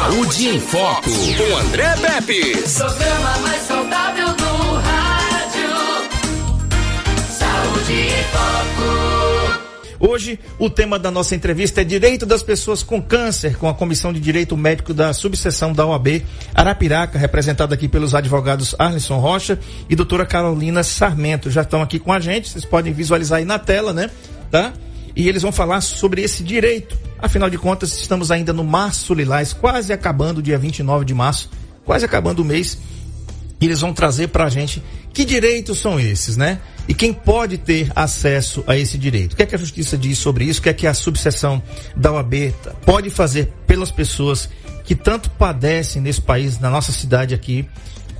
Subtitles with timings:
[0.00, 2.56] Saúde em Foco, com André Pepe.
[2.72, 5.70] Programa mais saudável do rádio.
[7.28, 9.60] Saúde em Foco.
[10.00, 14.10] Hoje, o tema da nossa entrevista é Direito das Pessoas com Câncer, com a Comissão
[14.10, 16.22] de Direito Médico da Subseção da OAB
[16.54, 21.50] Arapiraca, representada aqui pelos advogados Arlisson Rocha e doutora Carolina Sarmento.
[21.50, 24.08] Já estão aqui com a gente, vocês podem visualizar aí na tela, né?
[24.50, 24.72] Tá?
[25.14, 27.09] E eles vão falar sobre esse direito.
[27.22, 31.50] Afinal de contas, estamos ainda no março lilás, quase acabando, dia 29 de março,
[31.84, 32.78] quase acabando o mês.
[33.60, 36.60] E eles vão trazer para a gente que direitos são esses, né?
[36.88, 39.34] E quem pode ter acesso a esse direito?
[39.34, 40.60] O que é que a justiça diz sobre isso?
[40.60, 41.62] O que é que a subseção
[41.94, 42.54] da OAB
[42.86, 44.48] pode fazer pelas pessoas
[44.82, 47.68] que tanto padecem nesse país, na nossa cidade aqui,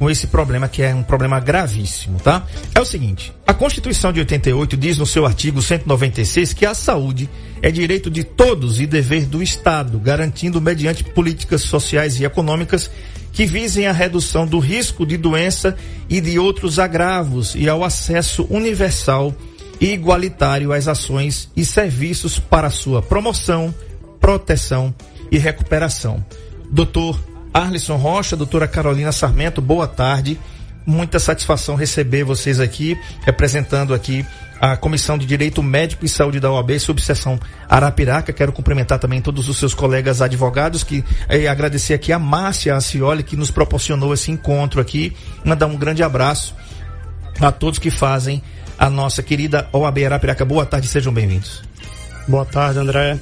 [0.01, 2.47] com esse problema que é um problema gravíssimo, tá?
[2.75, 7.29] É o seguinte, a Constituição de 88 diz no seu artigo 196 que a saúde
[7.61, 12.91] é direito de todos e dever do Estado, garantindo mediante políticas sociais e econômicas
[13.31, 15.77] que visem a redução do risco de doença
[16.09, 19.35] e de outros agravos e ao acesso universal
[19.79, 23.75] e igualitário às ações e serviços para sua promoção,
[24.19, 24.95] proteção
[25.31, 26.25] e recuperação.
[26.71, 27.21] Doutor
[27.53, 30.39] Arlisson Rocha, doutora Carolina Sarmento, boa tarde.
[30.87, 34.25] Muita satisfação receber vocês aqui, representando aqui
[34.61, 38.33] a Comissão de Direito Médico e Saúde da OAB, subseção Arapiraca.
[38.33, 43.23] Quero cumprimentar também todos os seus colegas advogados, que eh, agradecer aqui a Márcia Acioli,
[43.23, 45.17] que nos proporcionou esse encontro aqui.
[45.45, 46.55] Mandar um grande abraço
[47.41, 48.43] a todos que fazem
[48.79, 50.45] a nossa querida OAB Arapiraca.
[50.45, 51.63] Boa tarde, sejam bem-vindos.
[52.29, 53.19] Boa tarde, André.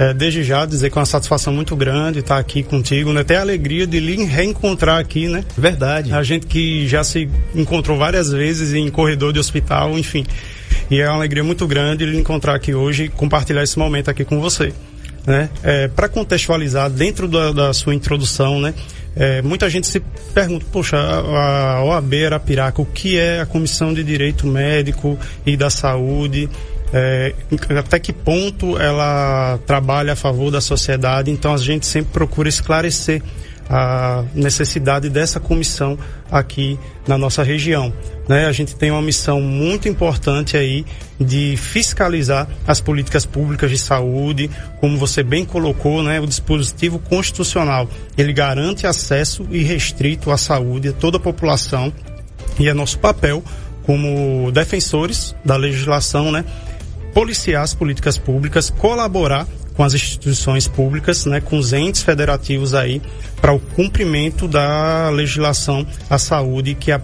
[0.00, 3.20] É, desde já dizer que é uma satisfação muito grande estar aqui contigo, né?
[3.20, 5.44] Até a alegria de lhe reencontrar aqui, né?
[5.58, 6.10] Verdade.
[6.10, 10.24] A gente que já se encontrou várias vezes em corredor de hospital, enfim.
[10.90, 14.24] E é uma alegria muito grande lhe encontrar aqui hoje e compartilhar esse momento aqui
[14.24, 14.72] com você.
[15.26, 15.50] Né?
[15.62, 18.72] É, Para contextualizar, dentro da, da sua introdução, né?
[19.14, 20.00] É, muita gente se
[20.32, 25.58] pergunta, poxa, a, a OAB Arapiraca, o que é a Comissão de Direito Médico e
[25.58, 26.48] da Saúde?
[26.92, 27.34] É,
[27.78, 31.30] até que ponto ela trabalha a favor da sociedade?
[31.30, 33.22] Então a gente sempre procura esclarecer
[33.72, 35.96] a necessidade dessa comissão
[36.28, 37.92] aqui na nossa região.
[38.28, 38.46] Né?
[38.46, 40.84] A gente tem uma missão muito importante aí
[41.20, 46.18] de fiscalizar as políticas públicas de saúde, como você bem colocou, né?
[46.18, 51.92] o dispositivo constitucional ele garante acesso irrestrito à saúde a toda a população
[52.58, 53.40] e é nosso papel
[53.84, 56.44] como defensores da legislação, né?
[57.12, 63.00] Policiar as políticas públicas, colaborar com as instituições públicas, né, com os entes federativos aí,
[63.40, 67.00] para o cumprimento da legislação à saúde, que a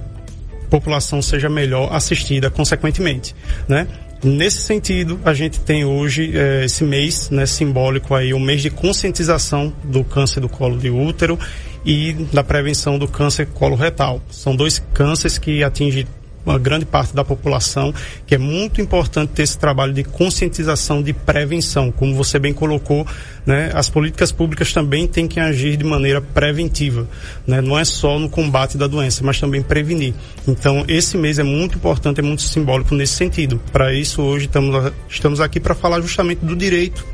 [0.68, 3.34] população seja melhor assistida consequentemente,
[3.68, 3.86] né?
[4.24, 8.70] Nesse sentido, a gente tem hoje eh, esse mês, né, simbólico aí, o mês de
[8.70, 11.38] conscientização do câncer do colo de útero
[11.84, 14.20] e da prevenção do câncer coloretal.
[14.30, 16.06] São dois cânceres que atingem
[16.46, 17.92] uma grande parte da população,
[18.26, 21.90] que é muito importante ter esse trabalho de conscientização, de prevenção.
[21.90, 23.06] Como você bem colocou,
[23.44, 27.06] né, as políticas públicas também têm que agir de maneira preventiva.
[27.46, 27.60] Né?
[27.60, 30.14] Não é só no combate da doença, mas também prevenir.
[30.46, 33.60] Então, esse mês é muito importante, é muito simbólico nesse sentido.
[33.72, 37.04] Para isso, hoje estamos, estamos aqui para falar justamente do direito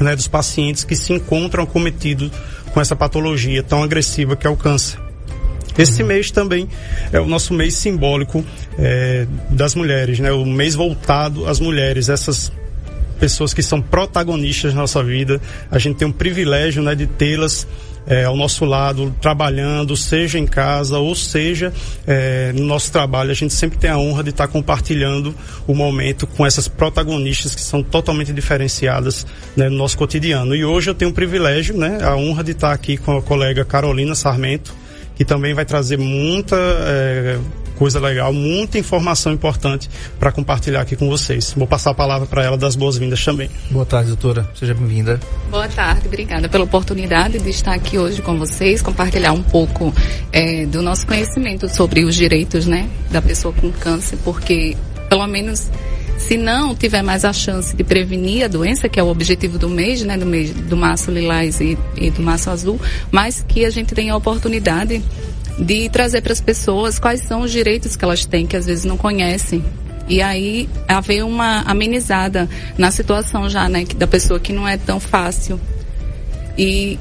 [0.00, 2.30] né, dos pacientes que se encontram acometidos
[2.72, 5.07] com essa patologia tão agressiva que é o câncer.
[5.78, 6.68] Esse mês também
[7.12, 8.44] é o nosso mês simbólico
[8.78, 10.32] é, das mulheres, né?
[10.32, 12.50] O mês voltado às mulheres, essas
[13.18, 15.40] pessoas que são protagonistas na nossa vida.
[15.70, 17.66] A gente tem um privilégio, né, de tê-las
[18.06, 21.72] é, ao nosso lado, trabalhando, seja em casa ou seja
[22.06, 23.30] é, no nosso trabalho.
[23.30, 25.34] A gente sempre tem a honra de estar compartilhando
[25.66, 30.54] o momento com essas protagonistas que são totalmente diferenciadas né, no nosso cotidiano.
[30.54, 33.64] E hoje eu tenho o privilégio, né, a honra de estar aqui com a colega
[33.64, 34.72] Carolina Sarmento,
[35.18, 37.40] que também vai trazer muita é,
[37.74, 41.52] coisa legal, muita informação importante para compartilhar aqui com vocês.
[41.56, 43.50] Vou passar a palavra para ela das boas-vindas também.
[43.68, 44.48] Boa tarde, doutora.
[44.54, 45.18] Seja bem-vinda.
[45.50, 49.92] Boa tarde, obrigada pela oportunidade de estar aqui hoje com vocês, compartilhar um pouco
[50.32, 54.76] é, do nosso conhecimento sobre os direitos né, da pessoa com câncer, porque
[55.08, 55.68] pelo menos
[56.18, 59.68] se não tiver mais a chance de prevenir a doença, que é o objetivo do
[59.68, 62.78] mês, né, do mês do março lilás e, e do março azul,
[63.10, 65.02] mas que a gente tenha a oportunidade
[65.58, 68.84] de trazer para as pessoas quais são os direitos que elas têm, que às vezes
[68.84, 69.64] não conhecem.
[70.08, 74.98] E aí haver uma amenizada na situação já, né, da pessoa que não é tão
[74.98, 75.60] fácil.
[76.56, 76.98] E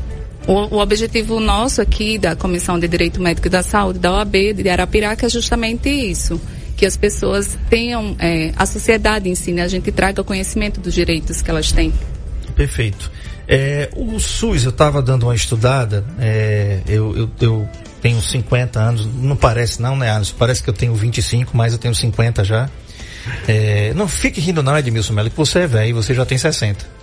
[0.48, 4.70] o, o, objetivo nosso aqui da Comissão de Direito Médico da Saúde da OAB de
[4.70, 6.40] Arapiraca é justamente isso
[6.78, 10.94] que as pessoas tenham, é, a sociedade em si, né, a gente traga conhecimento dos
[10.94, 11.92] direitos que elas têm.
[12.56, 13.12] Perfeito.
[13.48, 17.70] É, o SUS, eu estava dando uma estudada, é, eu, eu, eu,
[18.00, 20.36] tenho 50 anos, não parece não, né, Alisson?
[20.38, 22.70] Parece que eu tenho 25, mas eu tenho 50 já.
[23.48, 26.97] É, não fique rindo não, Edmilson Melo, que você é velho, você já tem 60.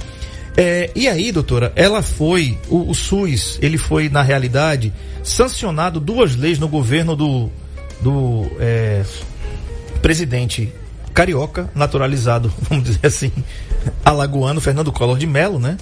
[0.56, 4.92] É, e aí, doutora, ela foi, o, o, SUS, ele foi, na realidade,
[5.22, 7.50] sancionado duas leis no governo do,
[8.00, 9.04] do é,
[10.02, 10.72] presidente
[11.12, 13.32] carioca, naturalizado, vamos dizer assim,
[14.04, 15.76] alagoano, Fernando Collor de Mello, né?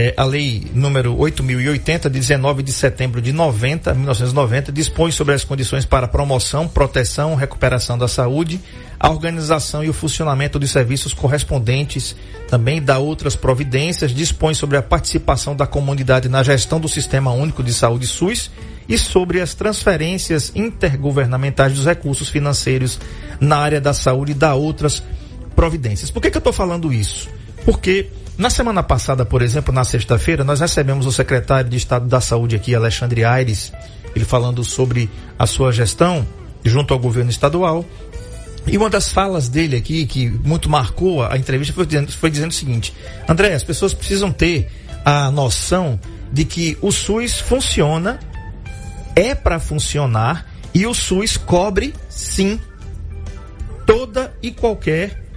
[0.00, 5.42] É, a lei número 8.080, de 19 de setembro de 90, 1990, dispõe sobre as
[5.42, 8.60] condições para promoção, proteção, recuperação da saúde,
[8.96, 12.14] a organização e o funcionamento de serviços correspondentes,
[12.46, 17.64] também dá outras providências, dispõe sobre a participação da comunidade na gestão do Sistema Único
[17.64, 18.52] de Saúde SUS
[18.88, 23.00] e sobre as transferências intergovernamentais dos recursos financeiros
[23.40, 25.02] na área da saúde e dá outras
[25.56, 26.08] providências.
[26.08, 27.28] Por que, que eu estou falando isso?
[27.64, 28.06] Porque
[28.38, 32.54] na semana passada, por exemplo, na sexta-feira, nós recebemos o secretário de Estado da Saúde
[32.54, 33.72] aqui, Alexandre Aires,
[34.14, 36.24] ele falando sobre a sua gestão
[36.64, 37.84] junto ao governo estadual.
[38.64, 42.50] E uma das falas dele aqui, que muito marcou a entrevista, foi dizendo, foi dizendo
[42.52, 42.94] o seguinte:
[43.28, 44.70] André, as pessoas precisam ter
[45.04, 45.98] a noção
[46.32, 48.20] de que o SUS funciona,
[49.16, 52.60] é para funcionar, e o SUS cobre, sim,
[53.84, 55.27] toda e qualquer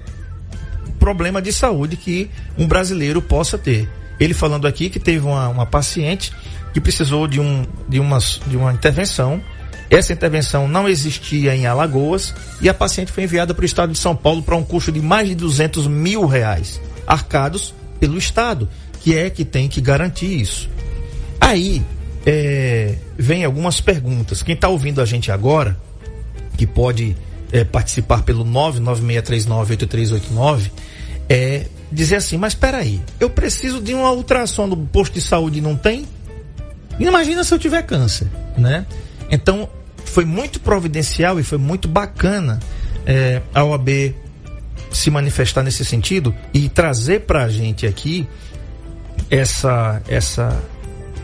[1.00, 3.90] problema de saúde que um brasileiro possa ter.
[4.20, 6.32] Ele falando aqui que teve uma, uma paciente
[6.74, 9.42] que precisou de, um, de, umas, de uma intervenção.
[9.90, 13.98] Essa intervenção não existia em Alagoas e a paciente foi enviada para o estado de
[13.98, 18.70] São Paulo para um custo de mais de 200 mil reais, arcados pelo estado,
[19.02, 20.70] que é que tem que garantir isso.
[21.40, 21.84] Aí
[22.26, 24.44] é, vem algumas perguntas.
[24.44, 25.78] Quem está ouvindo a gente agora,
[26.58, 27.18] que pode
[27.52, 30.72] é, participar pelo 996398389,
[31.30, 35.60] é dizer assim, mas espera aí, eu preciso de uma ultrassom no posto de saúde
[35.60, 36.08] e não tem?
[37.00, 38.28] Imagina se eu tiver câncer,
[38.58, 38.86] né?
[39.30, 39.70] Então,
[40.06, 42.60] foi muito providencial e foi muito bacana
[43.06, 44.14] é, a OAB
[44.92, 48.28] se manifestar nesse sentido e trazer para a gente aqui
[49.30, 50.62] essa essa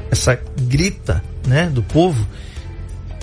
[0.09, 2.25] essa grita, né, do povo.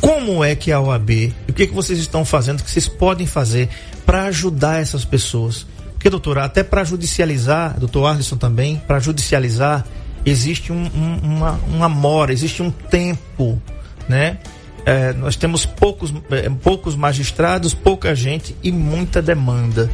[0.00, 3.26] Como é que a OAB, o que que vocês estão fazendo, o que vocês podem
[3.26, 3.68] fazer
[4.04, 5.66] para ajudar essas pessoas?
[5.92, 9.86] Porque, doutora, até para judicializar, doutor Arlisson também, para judicializar,
[10.26, 13.60] existe um, um, uma, uma mora, existe um tempo,
[14.08, 14.38] né?
[14.84, 19.90] É, nós temos poucos, é, poucos magistrados, pouca gente e muita demanda.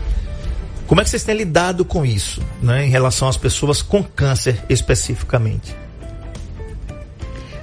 [0.89, 4.61] Como é que vocês têm lidado com isso, né, em relação às pessoas com câncer
[4.69, 5.77] especificamente?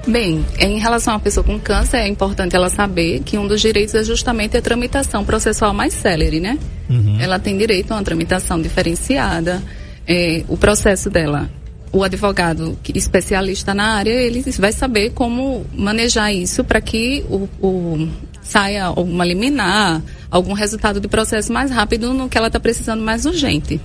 [0.07, 3.93] Bem, em relação à pessoa com câncer, é importante ela saber que um dos direitos
[3.93, 6.57] é justamente a tramitação processual mais célere, né?
[6.89, 7.17] Uhum.
[7.19, 9.61] Ela tem direito a uma tramitação diferenciada.
[10.07, 11.49] É, o processo dela,
[11.91, 18.07] o advogado especialista na área, ele vai saber como manejar isso para que o, o
[18.41, 20.01] saia alguma liminar,
[20.31, 23.81] algum resultado de processo mais rápido no que ela está precisando mais urgente.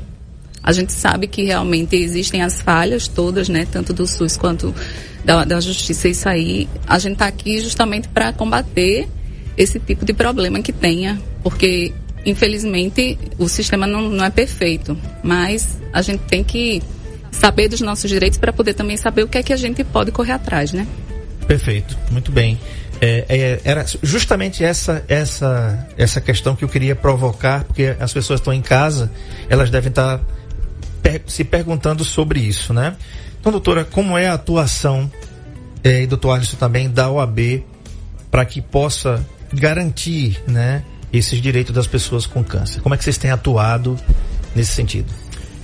[0.62, 4.74] A gente sabe que realmente existem as falhas todas, né, tanto do SUS quanto
[5.24, 6.08] da, da justiça.
[6.08, 9.08] Isso aí, a gente está aqui justamente para combater
[9.56, 11.92] esse tipo de problema que tenha, porque
[12.24, 16.82] infelizmente o sistema não, não é perfeito, mas a gente tem que
[17.30, 20.12] saber dos nossos direitos para poder também saber o que é que a gente pode
[20.12, 20.86] correr atrás, né?
[21.46, 22.58] Perfeito, muito bem.
[23.00, 28.38] É, é, era justamente essa essa essa questão que eu queria provocar, porque as pessoas
[28.38, 29.10] estão em casa,
[29.48, 30.20] elas devem estar
[31.02, 32.96] per se perguntando sobre isso, né?
[33.40, 35.10] Então, doutora, como é a atuação,
[35.82, 37.64] é, e doutor Alisson também, da OAB
[38.30, 42.80] para que possa garantir, né, esses direitos das pessoas com câncer?
[42.80, 43.98] Como é que vocês têm atuado
[44.54, 45.12] nesse sentido?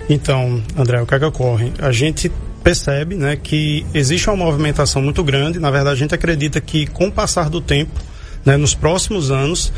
[0.08, 1.72] Então, André, o que é que ocorre?
[1.78, 2.30] A gente
[2.62, 5.58] percebe né, que existe uma movimentação muito grande.
[5.58, 7.98] Na verdade, a gente acredita que com o passar do tempo,
[8.44, 9.72] né, nos próximos anos,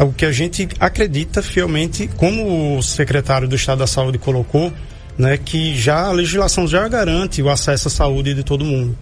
[0.00, 4.72] o que a gente acredita fielmente, como o secretário do Estado da Saúde colocou,
[5.16, 8.96] né, que já a legislação já garante o acesso à saúde de todo mundo.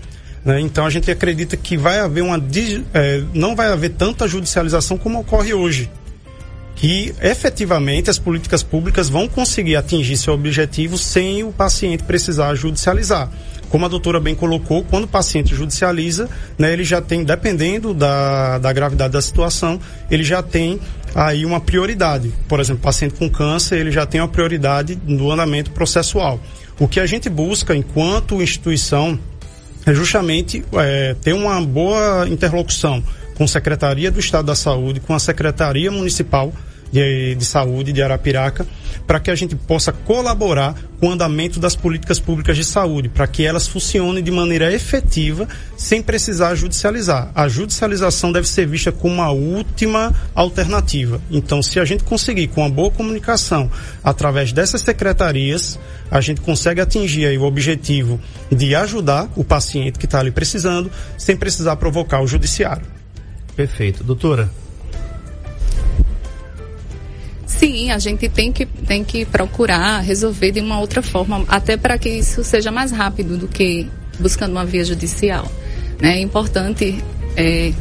[0.45, 0.61] Né?
[0.61, 2.43] Então a gente acredita que vai haver uma
[2.93, 5.91] é, não vai haver tanta judicialização como ocorre hoje,
[6.75, 13.31] que efetivamente as políticas públicas vão conseguir atingir seu objetivo sem o paciente precisar judicializar.
[13.69, 16.29] Como a doutora bem colocou, quando o paciente judicializa,
[16.59, 20.79] né, ele já tem, dependendo da, da gravidade da situação, ele já tem
[21.15, 22.33] aí uma prioridade.
[22.49, 26.41] Por exemplo, paciente com câncer, ele já tem uma prioridade no andamento processual.
[26.79, 29.19] O que a gente busca enquanto instituição
[29.85, 33.03] é justamente é, ter uma boa interlocução
[33.35, 36.53] com a Secretaria do Estado da Saúde, com a Secretaria Municipal
[36.93, 38.67] de, de Saúde de Arapiraca,
[39.07, 43.27] para que a gente possa colaborar com o andamento das políticas públicas de saúde, para
[43.27, 47.31] que elas funcionem de maneira efetiva, sem precisar judicializar.
[47.35, 51.21] A judicialização deve ser vista como uma última alternativa.
[51.31, 53.69] Então, se a gente conseguir, com uma boa comunicação,
[54.05, 55.79] através dessas secretarias,
[56.11, 58.21] a gente consegue atingir aí o objetivo
[58.51, 62.87] de ajudar o paciente que está ali precisando, sem precisar provocar o judiciário.
[63.57, 64.05] Perfeito.
[64.05, 64.62] Doutora?
[67.59, 71.99] Sim, a gente tem que, tem que procurar resolver de uma outra forma, até para
[71.99, 75.51] que isso seja mais rápido do que buscando uma via judicial.
[76.01, 76.19] Né?
[76.19, 77.03] É importante
[77.37, 77.73] é,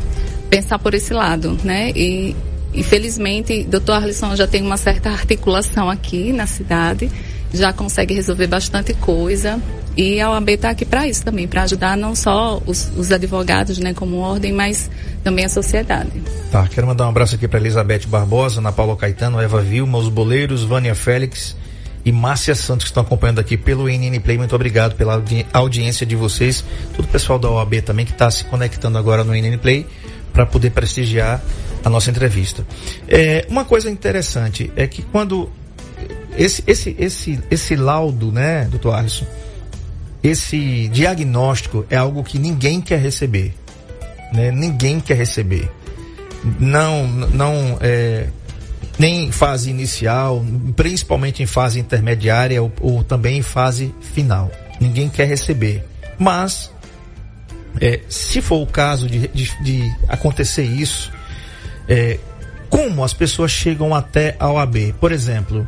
[0.50, 1.92] pensar por esse lado, né?
[1.96, 2.36] E,
[2.74, 7.10] infelizmente, doutor Arlisson já tem uma certa articulação aqui na cidade,
[7.54, 9.60] já consegue resolver bastante coisa.
[9.96, 13.78] E a OAB está aqui para isso também, para ajudar não só os, os, advogados,
[13.78, 14.90] né, como ordem, mas
[15.22, 16.12] também a sociedade.
[16.50, 20.08] Tá, quero mandar um abraço aqui para Elizabeth Barbosa, Ana Paula Caetano, Eva Vilma, os
[20.08, 21.58] boleiros, Vânia Félix
[22.06, 24.38] e Márcia Santos que estão acompanhando aqui pelo NN Play.
[24.38, 26.64] Muito obrigado pela audi audiência de vocês.
[26.96, 29.86] Todo o pessoal da OAB também que está se conectando agora no NN Play
[30.32, 31.42] para poder prestigiar
[31.84, 32.66] a nossa entrevista.
[33.08, 35.50] É, uma coisa interessante é que quando
[36.38, 39.26] esse, esse, esse, esse laudo, né, doutor Alisson,
[40.24, 43.54] esse diagnóstico é algo que ninguém quer receber.
[44.34, 44.52] Né?
[44.52, 45.70] Ninguém quer receber.
[46.60, 48.28] Não, não, é,
[48.98, 50.44] nem em fase inicial,
[50.76, 54.52] principalmente em fase intermediária ou, ou também em fase final.
[54.80, 55.84] Ninguém quer receber.
[56.18, 56.72] Mas,
[57.80, 61.12] é, se for o caso de, de, de acontecer isso,
[61.88, 62.20] é,
[62.70, 64.94] como as pessoas chegam até a OAB?
[65.00, 65.68] Por exemplo,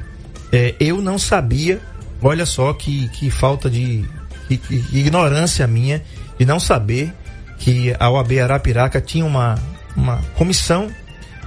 [0.54, 1.82] é, eu não sabia,
[2.22, 4.08] olha só que, que falta de
[4.48, 6.04] que, que, ignorância minha
[6.38, 7.12] de não saber
[7.58, 9.56] que a OAB Arapiraca tinha uma,
[9.96, 10.92] uma comissão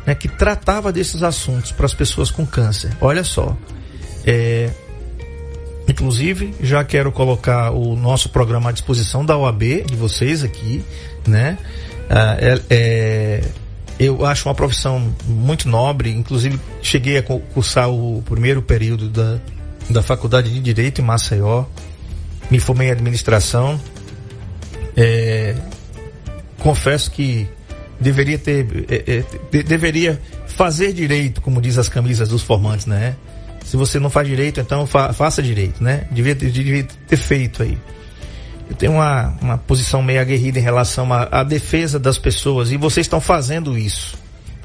[0.05, 2.91] né, que tratava desses assuntos para as pessoas com câncer.
[3.01, 3.57] Olha só.
[4.27, 4.71] É,
[5.89, 10.85] inclusive, já quero colocar o nosso programa à disposição da OAB, de vocês aqui,
[11.27, 11.57] né?
[12.11, 13.45] Ah, é, é,
[13.99, 19.39] eu acho uma profissão muito nobre, inclusive cheguei a cursar o primeiro período da,
[19.89, 21.65] da Faculdade de Direito em Maceió,
[22.51, 23.81] me formei em administração.
[24.97, 25.55] É,
[26.59, 27.49] confesso que
[28.01, 29.23] deveria ter, é,
[29.53, 33.17] é, deveria fazer direito, como diz as camisas dos formantes, né?
[33.65, 36.07] Se você não faz direito, então fa faça direito, né?
[36.11, 37.77] Devia, devia ter feito aí.
[38.69, 42.77] Eu tenho uma, uma posição meio aguerrida em relação à, à defesa das pessoas e
[42.77, 44.17] vocês estão fazendo isso,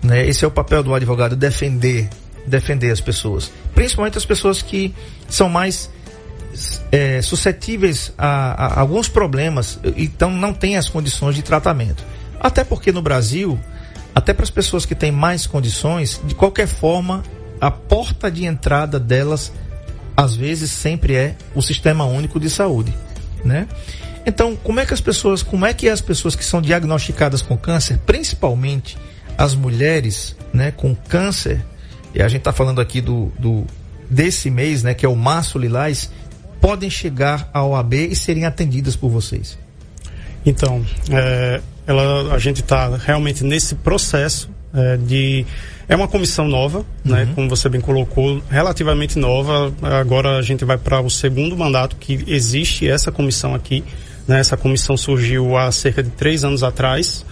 [0.01, 0.27] né?
[0.27, 2.09] Esse é o papel do advogado, defender,
[2.45, 4.93] defender as pessoas, principalmente as pessoas que
[5.29, 5.89] são mais
[6.91, 12.03] é, suscetíveis a, a, alguns problemas, então não têm as condições de tratamento.
[12.39, 13.59] Até porque no Brasil,
[14.13, 17.23] até para as pessoas que têm mais condições, de qualquer forma,
[17.59, 19.51] a porta de entrada delas,
[20.17, 22.93] às vezes, sempre é o Sistema Único de Saúde,
[23.43, 23.67] né?
[24.25, 27.57] Então, como é que as pessoas, como é que as pessoas que são diagnosticadas com
[27.57, 28.97] câncer, principalmente
[29.37, 31.63] as mulheres, né, com câncer,
[32.13, 33.65] e a gente está falando aqui do, do
[34.09, 36.11] desse mês, né, que é o Março Lilás,
[36.59, 39.57] podem chegar à OAB e serem atendidas por vocês?
[40.45, 45.45] Então, é, ela, a gente está realmente nesse processo é, de.
[45.91, 47.25] É uma comissão nova, né, uhum.
[47.25, 47.31] né?
[47.35, 49.73] Como você bem colocou, relativamente nova.
[49.81, 53.83] Agora a gente vai para o segundo mandato que existe essa comissão aqui.
[54.25, 54.39] Né?
[54.39, 57.25] Essa comissão surgiu há cerca de três anos atrás.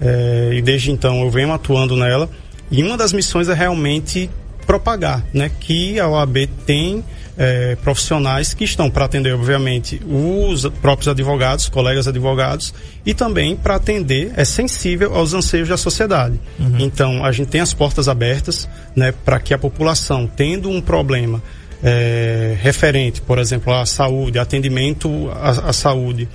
[0.00, 2.30] É, e desde então eu venho atuando nela.
[2.70, 4.30] E uma das missões é realmente
[4.64, 5.50] propagar, né?
[5.58, 7.02] Que a OAB tem
[7.36, 12.72] é, profissionais que estão para atender, obviamente, os próprios advogados, colegas advogados,
[13.04, 16.40] e também para atender, é sensível aos anseios da sociedade.
[16.58, 16.78] Uhum.
[16.78, 21.42] Então, a gente tem as portas abertas né, para que a população, tendo um problema
[21.82, 26.28] é, referente, por exemplo, à saúde, atendimento à, à saúde,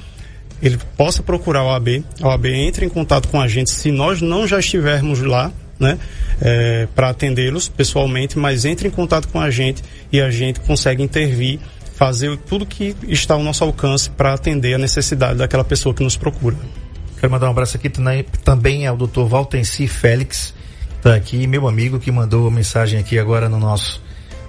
[0.61, 4.21] ele possa procurar a OAB, a OAB entre em contato com a gente se nós
[4.21, 5.97] não já estivermos lá, né?
[6.39, 11.03] É, para atendê-los pessoalmente, mas entre em contato com a gente e a gente consegue
[11.03, 11.59] intervir,
[11.95, 16.15] fazer tudo que está ao nosso alcance para atender a necessidade daquela pessoa que nos
[16.15, 16.55] procura.
[17.19, 17.91] Quero mandar um abraço aqui
[18.43, 19.23] também ao Dr.
[19.23, 20.53] Valtenci Félix,
[20.97, 24.01] está aqui, meu amigo que mandou mensagem aqui agora no nosso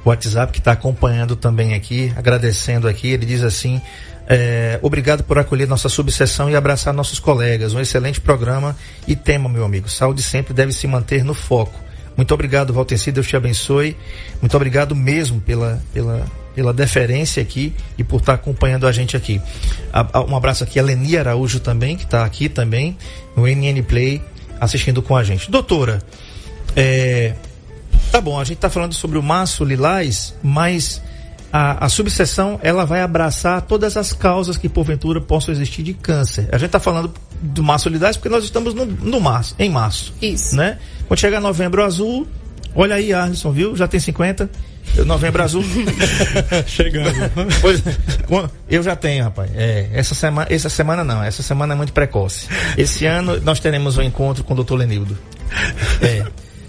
[0.05, 3.09] WhatsApp, que está acompanhando também aqui, agradecendo aqui.
[3.09, 3.81] Ele diz assim:
[4.27, 7.75] é, obrigado por acolher nossa subseção e abraçar nossos colegas.
[7.75, 8.77] Um excelente programa
[9.07, 9.89] e tema, meu amigo.
[9.89, 11.79] Saúde sempre deve se manter no foco.
[12.17, 13.97] Muito obrigado, Valteci, Deus te abençoe.
[14.41, 19.41] Muito obrigado mesmo pela, pela, pela deferência aqui e por estar acompanhando a gente aqui.
[20.29, 22.97] Um abraço aqui a Leni Araújo também, que está aqui também
[23.37, 24.23] no NN Play
[24.61, 25.51] assistindo com a gente.
[25.51, 26.01] Doutora,
[26.77, 27.35] é,
[28.11, 31.01] tá bom, a gente está falando sobre o maço lilás, mas
[31.53, 36.49] a, a, subseção ela vai abraçar todas as causas que porventura possam existir de câncer.
[36.51, 40.15] A gente está falando do maço lilás porque nós estamos no, no março, em março.
[40.23, 40.57] Isso.
[40.57, 40.79] Né?
[41.07, 42.27] Quando chegar novembro azul,
[42.75, 43.77] olha aí, Arlisson, viu?
[43.77, 44.49] Já tem 50.
[45.07, 45.63] Novembro azul.
[46.67, 47.13] Chegando.
[47.61, 47.83] Pois,
[48.69, 49.51] eu já tenho, rapaz.
[49.55, 52.49] É, essa, semana, essa semana não, essa semana é muito precoce.
[52.77, 55.17] Esse ano nós teremos um encontro com o doutor Lenildo.
[56.01, 56.25] É.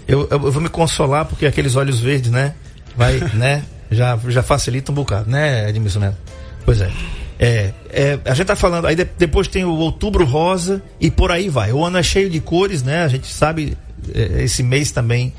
[0.06, 2.54] Eu, eu, eu, vou me consolar porque aqueles olhos verdes, né?
[2.96, 3.62] Vai, né?
[3.94, 6.16] Já, já facilita um bocado, né, Edmilson Neto?
[6.64, 6.90] Pois é.
[7.38, 11.30] É, é, a gente tá falando, aí de, depois tem o outubro rosa e por
[11.30, 11.72] aí vai.
[11.72, 13.04] O ano é cheio de cores, né?
[13.04, 13.76] A gente sabe,
[14.14, 15.32] é, esse mês também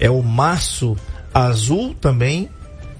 [0.00, 0.96] é o março
[1.32, 2.48] azul também,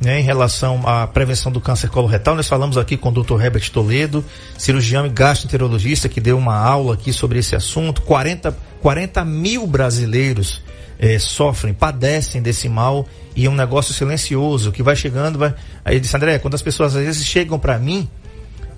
[0.01, 2.35] né, em relação à prevenção do câncer coloretal.
[2.35, 3.41] Nós falamos aqui com o Dr.
[3.41, 4.25] Herbert Toledo,
[4.59, 8.03] cirurgião e gastroenterologista, que deu uma aula aqui sobre esse assunto.
[8.03, 10.61] 40, 40 mil brasileiros
[11.03, 13.05] eh, sofrem, padecem desse mal
[13.35, 15.37] e é um negócio silencioso que vai chegando.
[15.37, 15.53] Vai...
[15.85, 18.09] Aí ele disse, André, quando as pessoas às vezes chegam para mim,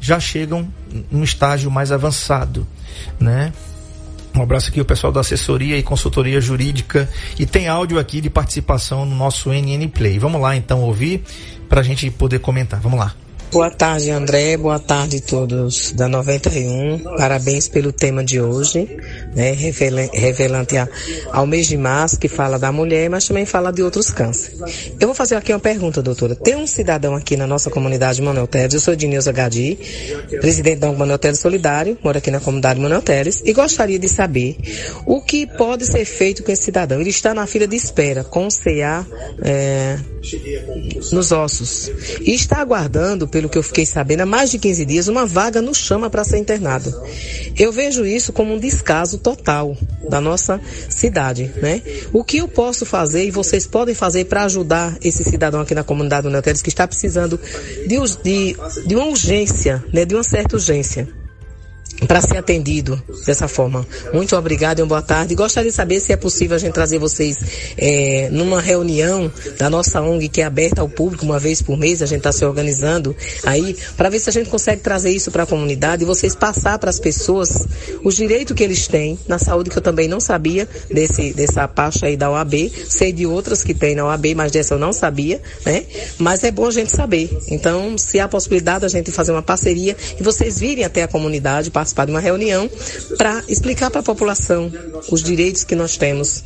[0.00, 0.66] já chegam
[1.10, 2.66] num estágio mais avançado,
[3.20, 3.52] né?
[4.34, 7.08] Um abraço aqui ao pessoal da assessoria e consultoria jurídica.
[7.38, 10.18] E tem áudio aqui de participação no nosso NN Play.
[10.18, 11.22] Vamos lá então ouvir
[11.68, 12.80] para a gente poder comentar.
[12.80, 13.14] Vamos lá.
[13.54, 14.56] Boa tarde, André.
[14.56, 16.98] Boa tarde a todos da 91.
[17.16, 18.98] Parabéns pelo tema de hoje,
[19.32, 19.52] né?
[19.52, 20.74] Revelante
[21.30, 24.58] ao mês de março, que fala da mulher, mas também fala de outros cânceres.
[24.98, 26.34] Eu vou fazer aqui uma pergunta, doutora.
[26.34, 29.78] Tem um cidadão aqui na nossa comunidade Manuel Teres, eu sou Dineuza Gadi,
[30.40, 34.56] presidente da Manuel Teres Solidário, moro aqui na comunidade Manuel Teres, e gostaria de saber
[35.06, 37.00] o que pode ser feito com esse cidadão.
[37.00, 39.06] Ele está na fila de espera, com CA
[39.44, 39.96] é,
[41.12, 41.88] nos ossos,
[42.20, 45.26] e está aguardando pelo pelo que eu fiquei sabendo, há mais de 15 dias, uma
[45.26, 46.92] vaga no chama para ser internado.
[47.58, 49.76] Eu vejo isso como um descaso total
[50.08, 51.82] da nossa cidade, né?
[52.12, 55.84] O que eu posso fazer e vocês podem fazer para ajudar esse cidadão aqui na
[55.84, 57.38] comunidade do Neoteles que está precisando
[57.86, 60.04] de, de, de uma urgência, né?
[60.04, 61.23] De uma certa urgência
[62.06, 63.86] para ser atendido dessa forma.
[64.12, 65.34] Muito obrigado e uma boa tarde.
[65.34, 67.38] Gostaria de saber se é possível a gente trazer vocês
[67.76, 72.02] é, numa reunião da nossa ONG que é aberta ao público uma vez por mês.
[72.02, 75.44] A gente está se organizando aí para ver se a gente consegue trazer isso para
[75.44, 77.66] a comunidade e vocês passar para as pessoas
[78.02, 82.04] os direitos que eles têm na saúde que eu também não sabia desse dessa parte
[82.04, 82.70] aí da OAB.
[82.88, 85.84] Sei de outras que tem na OAB, mas dessa eu não sabia, né?
[86.18, 87.30] Mas é bom a gente saber.
[87.48, 91.70] Então, se há possibilidade a gente fazer uma parceria e vocês virem até a comunidade
[91.84, 92.68] participar de uma reunião
[93.18, 94.72] para explicar para a população
[95.10, 96.42] os direitos que nós temos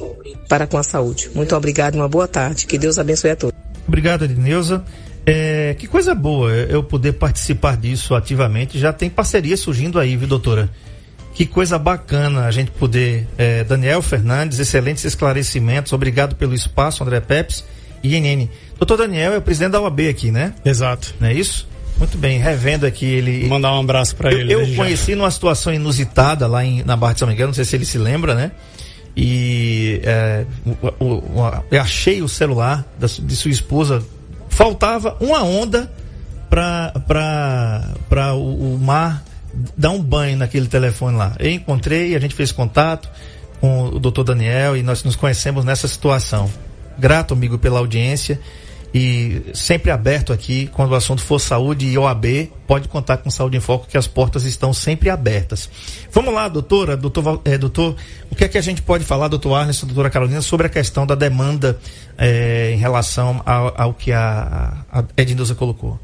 [0.49, 1.31] para com a saúde.
[1.35, 2.67] Muito obrigado e uma boa tarde.
[2.67, 3.57] Que Deus abençoe a todos.
[3.87, 4.85] Obrigado, Edneuza.
[5.25, 8.79] É, que coisa boa eu poder participar disso ativamente.
[8.79, 10.69] Já tem parceria surgindo aí, viu, doutora?
[11.35, 13.27] Que coisa bacana a gente poder.
[13.39, 15.93] É, Daniel Fernandes, excelentes esclarecimentos.
[15.93, 17.65] Obrigado pelo espaço, André Peps
[18.03, 18.49] e INN.
[18.77, 20.55] Doutor Daniel é o presidente da UAB aqui, né?
[20.65, 21.15] Exato.
[21.21, 21.69] Não é isso?
[21.99, 23.41] Muito bem, revendo aqui ele.
[23.41, 24.53] Vou mandar um abraço para ele.
[24.53, 25.17] Eu conheci já.
[25.17, 27.99] numa situação inusitada lá em, na Barra de São Miguel, não sei se ele se
[27.99, 28.53] lembra, né?
[29.17, 34.03] E é, o, o, o, eu achei o celular da, de sua esposa.
[34.49, 35.91] Faltava uma onda
[36.49, 39.25] para o, o mar
[39.77, 41.35] dar um banho naquele telefone lá.
[41.39, 43.09] Eu encontrei, a gente fez contato
[43.61, 46.49] com o doutor Daniel e nós nos conhecemos nessa situação.
[46.97, 48.41] Grato, amigo, pela audiência
[48.95, 53.57] e sempre aberto aqui quando o assunto for saúde e OAB, pode contar com Saúde
[53.57, 55.69] em Foco que as portas estão sempre abertas.
[56.13, 57.97] Vamos lá, doutora, doutor, é, doutor,
[58.31, 61.07] o que é que a gente pode falar, doutor Arnes, doutora Carolina, sobre a questão
[61.07, 61.79] da demanda
[62.17, 65.99] é, em relação ao, ao que a, a colocou?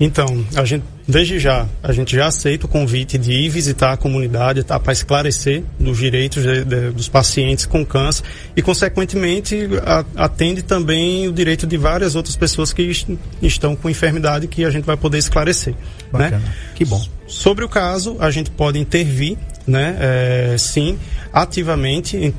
[0.00, 3.96] Então, a gente, desde já, a gente já aceita o convite de ir visitar a
[3.96, 8.24] comunidade tá, para esclarecer dos direitos de, de, dos pacientes com câncer
[8.56, 13.06] e, consequentemente, a, atende também o direito de várias outras pessoas que est
[13.40, 15.74] estão com enfermidade que a gente vai poder esclarecer.
[16.12, 16.24] Né?
[16.24, 16.38] Bacana.
[16.38, 16.54] Né?
[16.74, 17.04] Que bom.
[17.26, 20.98] Sobre o caso, a gente pode intervir, né, é, sim,
[21.32, 22.34] ativamente,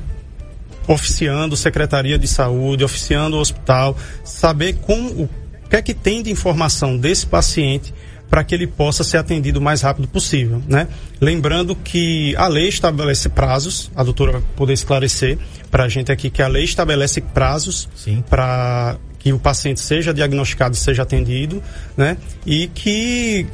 [0.86, 5.28] oficiando Secretaria de Saúde, oficiando o hospital, saber como
[5.64, 7.92] o que é que tem de informação desse paciente
[8.28, 10.88] para que ele possa ser atendido o mais rápido possível, né?
[11.20, 15.38] Lembrando que a lei estabelece prazos, a doutora vai poder esclarecer
[15.70, 17.88] para a gente aqui que a lei estabelece prazos
[18.28, 21.62] para que o paciente seja diagnosticado e seja atendido,
[21.96, 22.16] né?
[22.44, 23.46] E que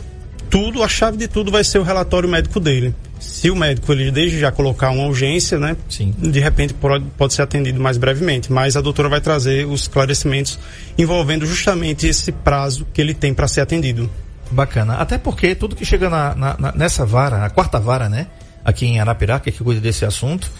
[0.49, 2.95] tudo, a chave de tudo vai ser o relatório médico dele.
[3.31, 5.77] Se o médico ele desde já colocar uma urgência, né?
[5.89, 6.13] Sim.
[6.19, 8.53] De repente pode, pode ser atendido mais brevemente.
[8.53, 10.59] Mas a doutora vai trazer os esclarecimentos
[10.99, 14.11] envolvendo justamente esse prazo que ele tem para ser atendido.
[14.51, 14.95] Bacana.
[14.95, 18.27] Até porque tudo que chega na, na- na- nessa vara, a quarta vara, né?
[18.65, 20.51] Aqui em Arapiraca, que cuida desse assunto,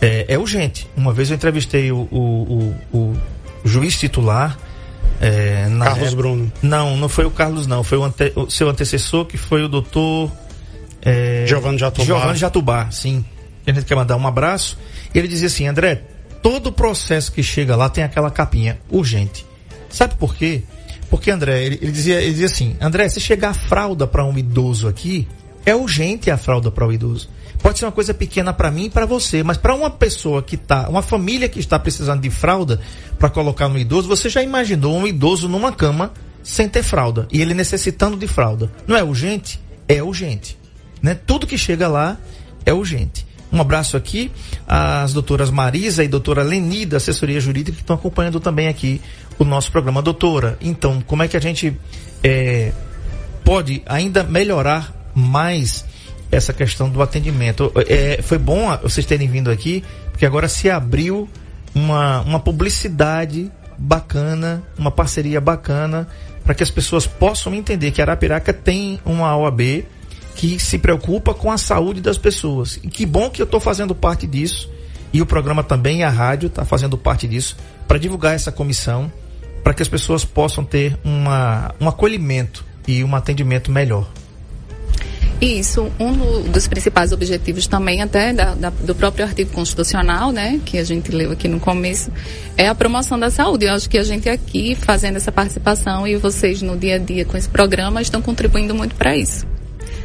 [0.00, 0.88] é, é urgente.
[0.96, 3.16] Uma vez eu entrevistei o, o- o- o
[3.64, 4.58] juiz titular.
[5.20, 6.52] é, na Carlos época- Bruno.
[6.62, 7.84] Não, não foi o Carlos, não.
[7.84, 10.30] Foi o, ante- o seu antecessor, que foi o doutor.
[11.04, 12.04] É, Giovanni Jatobá.
[12.06, 13.24] Giovanni Jatubá, sim.
[13.66, 14.78] A gente quer mandar um abraço.
[15.14, 16.02] E ele dizia assim: André,
[16.42, 19.46] todo processo que chega lá tem aquela capinha urgente.
[19.88, 20.62] Sabe por quê?
[21.10, 24.36] Porque, André, ele, ele dizia, ele dizia assim: André, se chegar a fralda para um
[24.36, 25.28] idoso aqui,
[25.64, 27.28] é urgente a fralda para o idoso.
[27.62, 30.56] Pode ser uma coisa pequena para mim e para você, mas para uma pessoa que
[30.56, 32.80] tá, uma família que está precisando de fralda
[33.18, 36.12] para colocar no idoso, você já imaginou um idoso numa cama
[36.42, 38.70] sem ter fralda e ele necessitando de fralda?
[38.86, 39.58] Não é urgente?
[39.88, 40.58] É urgente.
[41.04, 41.14] Né?
[41.14, 42.16] Tudo que chega lá
[42.64, 43.26] é urgente.
[43.52, 44.32] Um abraço aqui
[44.66, 49.02] às doutoras Marisa e doutora Leni da assessoria jurídica que estão acompanhando também aqui
[49.38, 50.00] o nosso programa.
[50.00, 51.78] Doutora, então, como é que a gente
[52.22, 52.72] eh,
[53.44, 55.84] pode ainda melhorar mais
[56.32, 57.70] essa questão do atendimento?
[57.86, 61.28] Eh, foi bom vocês terem vindo aqui, porque agora se abriu
[61.74, 66.08] uma, uma publicidade bacana, uma parceria bacana,
[66.42, 69.84] para que as pessoas possam entender que Arapiraca tem uma OAB
[70.48, 72.78] que se preocupa com a saúde das pessoas.
[72.82, 74.70] E que bom que eu estou fazendo parte disso.
[75.12, 79.10] E o programa também, a rádio, está fazendo parte disso, para divulgar essa comissão,
[79.62, 84.08] para que as pessoas possam ter uma, um acolhimento e um atendimento melhor.
[85.40, 90.60] Isso, um do- dos principais objetivos também até da- da- do próprio artigo constitucional, né,
[90.64, 92.10] que a gente leu aqui no começo,
[92.56, 93.66] é a promoção da saúde.
[93.66, 97.24] Eu acho que a gente aqui fazendo essa participação e vocês no dia a dia
[97.24, 99.44] com esse programa estão contribuindo muito para isso,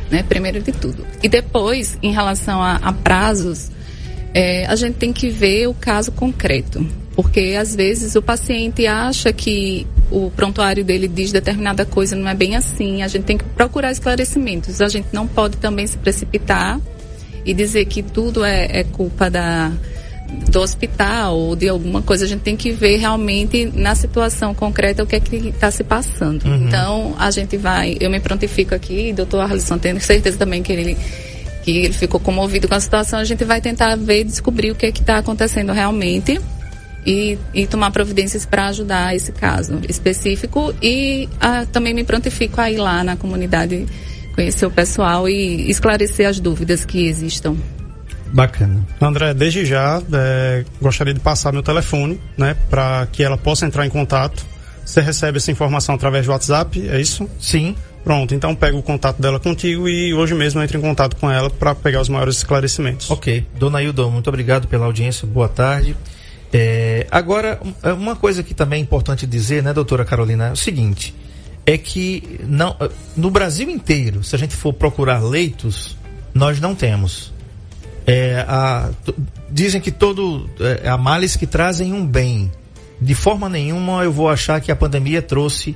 [0.10, 1.06] né, primeiro de tudo.
[1.22, 3.72] E depois, em relação a, a prazos,
[4.34, 9.34] é, a gente tem que ver o caso concreto, porque às vezes o paciente acha
[9.34, 13.02] que o prontuário dele diz determinada coisa, não é bem assim.
[13.02, 14.82] A gente tem que procurar esclarecimentos.
[14.82, 16.80] A gente não pode também se precipitar
[17.46, 19.72] e dizer que tudo é, é culpa da
[20.50, 22.26] do hospital ou de alguma coisa.
[22.26, 25.84] A gente tem que ver realmente na situação concreta o que é que está se
[25.84, 26.44] passando.
[26.48, 30.98] Então a gente vai, eu me prontifico aqui, doutor Arlisson, tenho certeza também que ele
[31.64, 34.86] que ele ficou comovido com a situação, a gente vai tentar ver, descobrir o que
[34.86, 36.40] é que está acontecendo realmente
[37.06, 42.72] e, e tomar providências para ajudar esse caso específico e ah, também me prontifico a
[42.72, 43.86] ir lá na comunidade
[44.36, 47.58] conhecer o pessoal e esclarecer as dúvidas que existam.
[48.32, 48.86] Bacana.
[49.02, 53.86] André, desde já, é, gostaria de passar meu telefone, né, para que ela possa entrar
[53.86, 54.46] em contato.
[54.86, 57.30] Você recebe essa informação através do WhatsApp, é isso?
[57.40, 57.76] Sim.
[58.04, 61.50] Pronto, então pega o contato dela contigo e hoje mesmo entre em contato com ela
[61.50, 63.12] para pegar os maiores esclarecimentos.
[63.12, 63.46] Ok.
[63.58, 65.28] Dona Hilda, muito obrigado pela audiência.
[65.28, 65.96] Boa tarde.
[66.52, 70.56] É, agora, é uma coisa que também é importante dizer, né, doutora Carolina, é o
[70.56, 71.14] seguinte:
[71.66, 72.76] é que não,
[73.16, 75.96] no Brasil inteiro, se a gente for procurar leitos,
[76.34, 77.32] nós não temos.
[78.12, 78.90] É, a-
[79.52, 82.52] dizem que todo é, há males que trazem um bem.
[83.00, 85.76] De forma nenhuma eu vou achar que a pandemia trouxe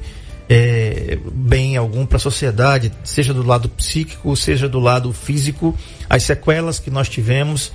[0.50, 5.78] é, bem algum para a sociedade, seja do lado psíquico, seja do lado físico.
[6.10, 7.72] As sequelas que nós tivemos,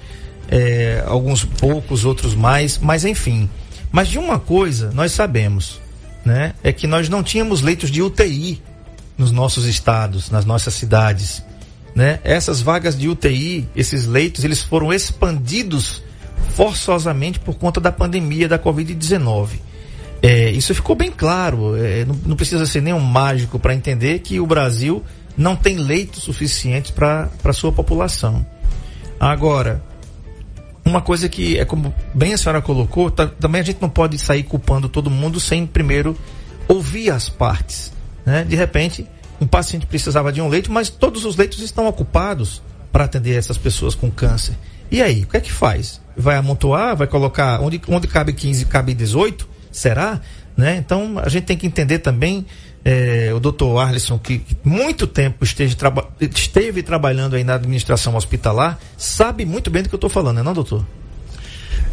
[0.51, 3.49] é, alguns poucos, outros mais, mas enfim.
[3.93, 5.81] Mas de uma coisa nós sabemos,
[6.25, 6.53] né?
[6.65, 8.61] É que nós não tínhamos leitos de UTI
[9.17, 11.43] nos nossos estados, nas nossas cidades
[11.99, 12.21] né?
[12.23, 16.01] Essas vagas de UTI, esses leitos, eles foram expandidos
[16.55, 19.59] forçosamente por conta da pandemia da Covid-19.
[20.23, 24.39] É, isso ficou bem claro, é, não, não precisa ser nenhum mágico para entender que
[24.39, 25.03] o Brasil
[25.37, 28.47] não tem leitos suficientes para a sua população.
[29.19, 29.83] Agora,
[30.85, 34.17] uma coisa que é como bem a senhora colocou, tá- também a gente não pode
[34.21, 36.17] sair culpando todo mundo sem primeiro
[36.69, 37.93] ouvir as partes.
[38.25, 38.45] Né?
[38.45, 39.05] De repente,
[39.41, 43.57] um paciente precisava de um leito, mas todos os leitos estão ocupados para atender essas
[43.59, 44.57] pessoas com câncer.
[44.91, 46.01] E aí, o que é que faz?
[46.17, 46.97] Vai amontoar?
[46.97, 49.49] Vai colocar onde, onde cabe 15, cabe 18?
[49.71, 50.21] Será?
[50.57, 50.77] Né?
[50.77, 52.45] Então a gente tem que entender também
[52.85, 58.79] eh, o doutor Arlisson, que, muito tempo esteja traba- esteve trabalhando aí na administração hospitalar,
[58.97, 60.85] sabe muito bem do que eu estou falando, não, doutor?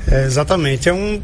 [0.08, 0.90] É, exatamente.
[0.90, 1.22] É um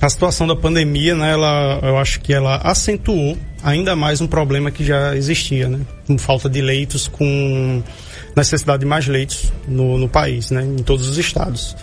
[0.00, 4.70] a situação da pandemia, né, ela, eu acho que ela acentuou ainda mais um problema
[4.70, 7.82] que já existia, né, com falta de leitos, com
[8.34, 11.76] necessidade de mais leitos no, no país, né, em todos os estados.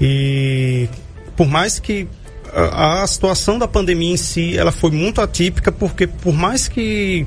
[0.00, 0.88] E
[1.36, 2.08] por mais que
[2.52, 7.26] a, a situação da pandemia em si, ela foi muito atípica, porque por mais que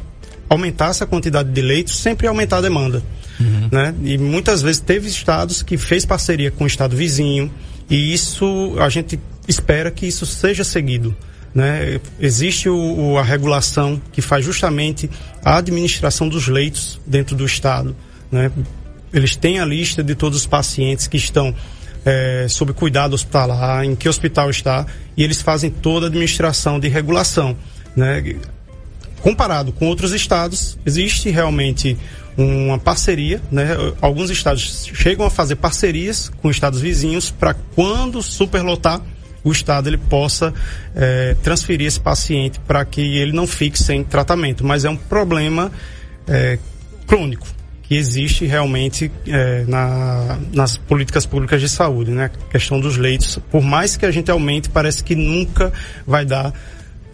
[0.49, 3.03] aumentasse a quantidade de leitos, sempre ia aumentar a demanda.
[3.39, 3.69] uhum.
[3.71, 3.95] né?
[4.03, 7.51] E muitas vezes teve estados que fez parceria com o estado vizinho
[7.89, 11.15] e isso a gente espera que isso seja seguido.
[11.53, 11.99] Né?
[12.19, 15.09] Existe o, a regulação que faz justamente
[15.43, 17.95] a administração dos leitos dentro do estado.
[18.31, 18.51] Né?
[19.13, 21.53] Eles têm a lista de todos os pacientes que estão
[22.05, 26.87] é, sob cuidado hospitalar, em que hospital está, e eles fazem toda a administração de
[26.87, 27.55] regulação.
[27.95, 28.35] Né?
[29.21, 31.97] Comparado com outros estados, existe realmente
[32.37, 33.67] uma parceria, né?
[34.01, 39.01] Alguns estados chegam a fazer parcerias com estados vizinhos para quando superlotar
[39.43, 40.53] o estado ele possa
[40.95, 45.71] é, transferir esse paciente para que ele não fique sem tratamento, mas é um problema
[46.27, 46.59] é,
[47.07, 47.47] crônico
[47.91, 52.31] que existe realmente é, na, nas políticas públicas de saúde, né?
[52.47, 55.73] A questão dos leitos, por mais que a gente aumente, parece que nunca
[56.07, 56.53] vai dar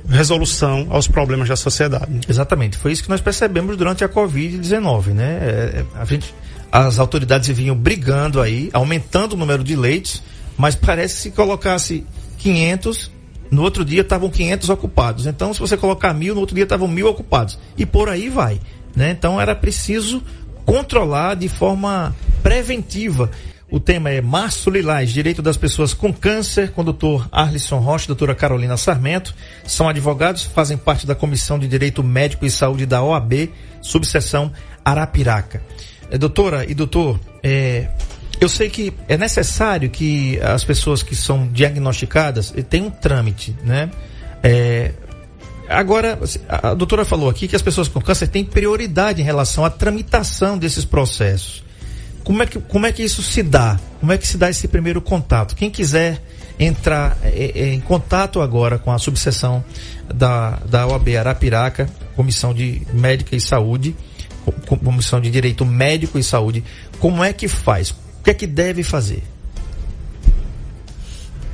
[0.08, 2.20] resolução aos problemas da sociedade.
[2.30, 5.40] Exatamente, foi isso que nós percebemos durante a Covid-19, né?
[5.42, 6.32] É, a gente,
[6.72, 10.22] as autoridades vinham brigando aí, aumentando o número de leitos,
[10.58, 12.06] mas parece que se colocasse
[12.40, 13.12] 500,
[13.52, 15.26] no outro dia estavam 500 ocupados.
[15.26, 17.58] Então, se você colocar mil, no outro dia estavam mil ocupados.
[17.78, 18.60] E por aí vai.
[18.96, 19.12] Né?
[19.12, 20.24] Então, era preciso
[20.66, 23.32] controlar de forma preventiva.
[23.70, 28.06] O tema é Março Lilás, Direito das Pessoas com Câncer, com o doutor Arlisson Rocha
[28.06, 29.36] e doutora Carolina Sarmento.
[29.66, 34.52] São advogados, fazem parte da Comissão de Direito Médico e Saúde da OAB, subseção
[34.86, 35.62] Arapiraca.
[36.10, 37.90] É, doutora e doutor, é,
[38.40, 43.56] eu sei que é necessário que as pessoas que são diagnosticadas eh, tenham um trâmite,
[43.64, 43.90] né?
[44.44, 44.92] É,
[45.70, 49.70] Agora, a doutora falou aqui que as pessoas com câncer têm prioridade em relação à
[49.70, 51.62] tramitação desses processos.
[52.24, 53.80] Como é que, como é que isso se dá?
[54.00, 55.56] Como é que se dá esse primeiro contato?
[55.56, 56.22] Quem quiser
[56.58, 59.64] entrar é, em contato agora com a subseção
[60.14, 63.96] da, da OAB Arapiraca, Comissão de Médica e Saúde,
[64.84, 66.64] Comissão de Direito Médico e Saúde,
[67.00, 67.94] como é que faz?
[68.28, 69.24] Que é que deve fazer?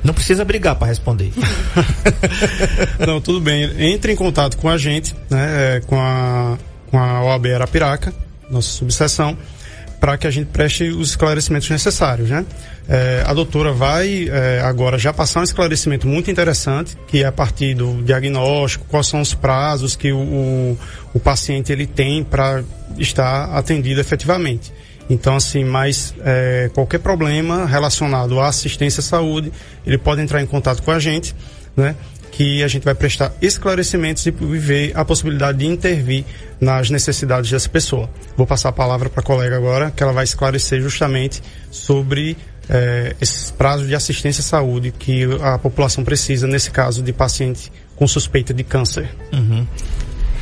[0.02, 1.30] Não precisa brigar para responder.
[3.06, 3.70] Não, tudo bem.
[3.78, 6.58] Entre em contato com a gente, né, é, com a,
[6.90, 8.12] com a OAB Arapiraca,
[8.50, 9.38] nossa subseção,
[10.00, 12.44] para que a gente preste os esclarecimentos necessários, né?
[12.88, 17.32] É, a doutora vai é, agora já passar um esclarecimento muito interessante, que é a
[17.32, 20.78] partir do diagnóstico, quais são os prazos que o, o,
[21.14, 22.64] o paciente ele tem para
[22.98, 24.72] estar atendido efetivamente.
[25.08, 29.52] Então, assim, mas é, qualquer problema relacionado à assistência à saúde,
[29.86, 31.34] ele pode entrar em contato com a gente,
[31.76, 31.94] né?
[32.30, 36.24] Que a gente vai prestar esclarecimentos e ver a possibilidade de intervir
[36.60, 38.10] nas necessidades dessa pessoa.
[38.36, 41.40] Vou passar a palavra para a colega agora, que ela vai esclarecer justamente
[41.70, 42.36] sobre
[42.68, 47.70] é, esses prazos de assistência à saúde que a população precisa, nesse caso de paciente
[47.96, 49.08] com suspeita de câncer.
[49.32, 49.66] Uhum.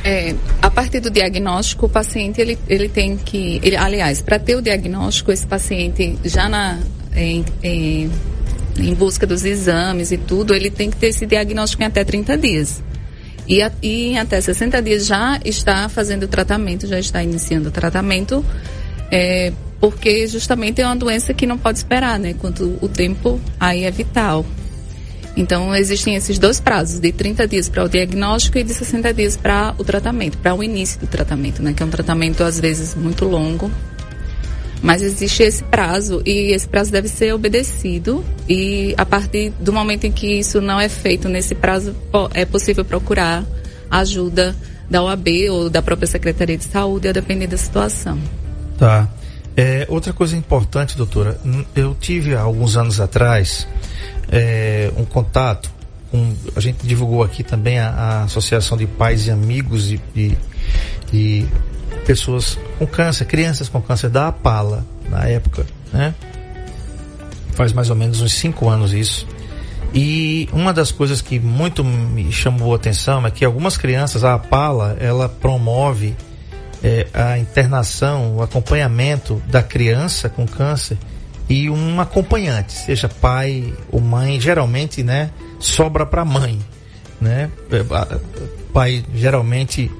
[0.03, 4.55] É, a partir do diagnóstico, o paciente ele, ele tem que, ele, aliás, para ter
[4.55, 6.79] o diagnóstico, esse paciente já na
[7.15, 8.11] em, em,
[8.77, 12.37] em, busca dos exames e tudo, ele tem que ter esse diagnóstico em até 30
[12.37, 12.83] dias.
[13.47, 17.69] E, a, e em até 60 dias já está fazendo o tratamento, já está iniciando
[17.69, 18.43] o tratamento,
[19.11, 22.33] é, porque justamente é uma doença que não pode esperar, né?
[22.33, 24.45] Quanto o tempo aí é vital.
[25.35, 29.35] Então, existem esses dois prazos, de 30 dias para o diagnóstico e de 60 dias
[29.35, 31.73] para o tratamento, para o início do tratamento, né?
[31.73, 33.71] Que é um tratamento, às vezes, muito longo.
[34.81, 40.03] Mas existe esse prazo e esse prazo deve ser obedecido e a partir do momento
[40.03, 41.95] em que isso não é feito nesse prazo,
[42.33, 43.45] é possível procurar
[43.89, 44.53] ajuda
[44.89, 48.19] da OAB ou da própria Secretaria de Saúde, a depender da situação.
[48.77, 49.07] Tá.
[49.55, 51.39] É, outra coisa importante, doutora,
[51.75, 53.65] eu tive há alguns anos atrás
[54.33, 55.71] é, um contato.
[56.55, 60.37] A gente divulgou aqui também a, a Associação de Pais e Amigos e, e,
[61.13, 61.47] e,
[62.05, 66.13] pessoas com câncer, crianças com câncer da Apala, na época, né?
[67.53, 69.27] Faz mais ou menos uns cinco anos isso.
[69.93, 74.33] E uma das coisas que muito me chamou a atenção é que algumas crianças, a
[74.33, 76.15] Apala, ela promove
[76.83, 80.97] é, a internação, o acompanhamento da criança com câncer
[81.53, 86.59] e um acompanhante, seja pai ou mãe, geralmente, né, sobra para mãe,
[87.21, 87.47] né?
[87.71, 88.19] É,
[88.73, 89.91] pai geralmente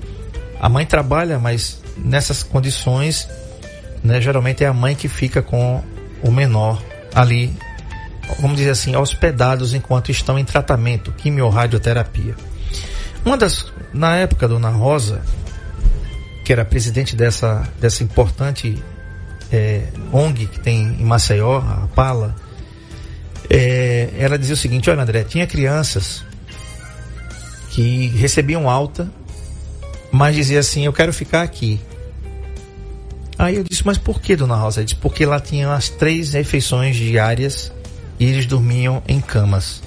[0.60, 3.30] a mãe trabalha, mas nessas condições,
[4.04, 5.84] né, geralmente é a mãe que fica com
[6.24, 6.82] o menor
[7.14, 7.56] ali,
[8.40, 12.36] vamos dizer assim, hospedados enquanto estão em tratamento, quimio-radioterapia.
[13.24, 15.22] Uma das na época dona Rosa,
[16.44, 18.82] que era presidente dessa dessa importante
[19.54, 22.36] é, ONG que tem em Maceió, a Pala,
[23.48, 26.24] é, ela dizia o seguinte: olha, André, tinha crianças
[27.70, 29.10] que recebiam alta,
[30.12, 31.80] mas dizia assim: eu quero ficar aqui.
[33.38, 34.80] Aí eu disse, mas por que, dona Rosa?
[34.80, 37.74] Ela disse, porque lá tinha as três refeições diárias
[38.20, 39.82] e eles dormiam em camas.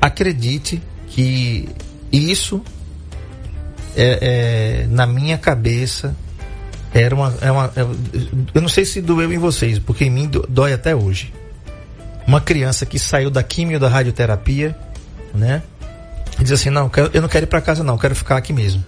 [0.00, 1.68] Acredite que
[2.10, 2.60] isso
[3.96, 6.14] é, é, na minha cabeça
[6.94, 7.80] era uma, é uma é,
[8.54, 11.32] eu não sei se doeu em vocês porque em mim dói até hoje.
[12.26, 14.76] Uma criança que saiu da quimio da radioterapia
[15.34, 15.62] né?
[16.38, 18.84] E diz assim não eu não quero ir para casa não quero ficar aqui mesmo.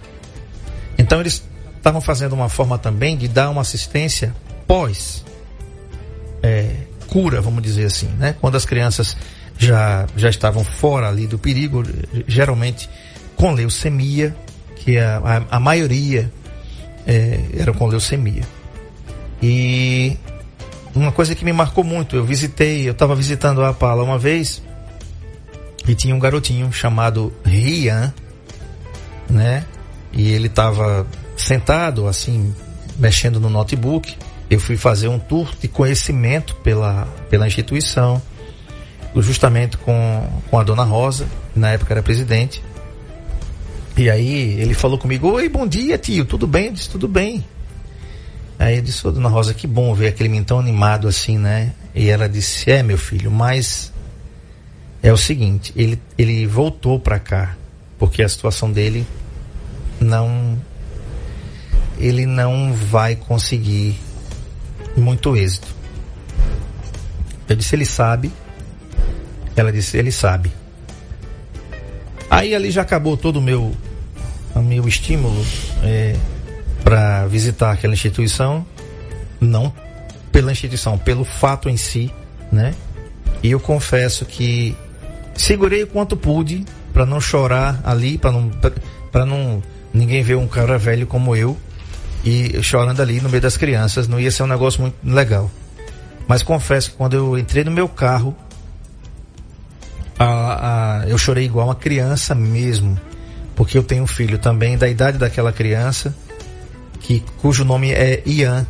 [0.97, 1.43] Então eles
[1.77, 4.33] estavam fazendo uma forma também de dar uma assistência
[4.67, 5.23] pós
[6.43, 6.75] é,
[7.07, 8.35] cura vamos dizer assim né?
[8.39, 9.17] Quando as crianças
[9.57, 11.83] já já estavam fora ali do perigo
[12.27, 12.87] geralmente
[13.35, 14.35] com leucemia
[14.75, 16.31] que a, a, a maioria
[17.05, 17.39] é,
[17.77, 18.43] com leucemia.
[19.41, 20.17] E
[20.95, 24.61] uma coisa que me marcou muito, eu visitei, eu estava visitando a Pala uma vez
[25.87, 28.13] e tinha um garotinho chamado Rian,
[29.29, 29.65] né?
[30.11, 32.55] E ele estava sentado assim,
[32.97, 34.15] mexendo no notebook.
[34.49, 38.21] Eu fui fazer um tour de conhecimento pela, pela instituição,
[39.17, 42.63] justamente com, com a dona Rosa, que na época era presidente.
[43.97, 46.65] E aí ele falou comigo, oi, bom dia tio, tudo bem?
[46.65, 47.45] Eu disse, tudo bem.
[48.59, 51.73] Aí eu disse, ô dona Rosa, que bom ver aquele menino tão animado assim, né?
[51.93, 53.93] E ela disse, é meu filho, mas
[55.01, 57.55] é o seguinte, ele, ele voltou para cá,
[57.97, 59.05] porque a situação dele
[59.99, 60.57] não
[61.97, 63.97] ele não vai conseguir
[64.97, 65.67] muito êxito.
[67.47, 68.31] Eu disse, ele sabe.
[69.55, 70.51] Ela disse, ele sabe.
[72.29, 73.73] Aí ali já acabou todo o meu
[74.55, 75.45] o meu estímulo
[75.83, 76.15] é,
[76.83, 78.65] para visitar aquela instituição,
[79.39, 79.73] não
[80.31, 82.11] pela instituição, pelo fato em si,
[82.51, 82.73] né?
[83.41, 84.75] E eu confesso que
[85.33, 88.49] segurei o quanto pude para não chorar ali, para não
[89.11, 89.61] para não
[89.93, 91.57] ninguém ver um cara velho como eu
[92.23, 95.49] e chorando ali no meio das crianças, não ia ser um negócio muito legal.
[96.27, 98.35] Mas confesso que quando eu entrei no meu carro,
[100.17, 102.99] a, a, eu chorei igual uma criança mesmo
[103.55, 106.15] porque eu tenho um filho também da idade daquela criança,
[106.99, 108.65] que cujo nome é Ian,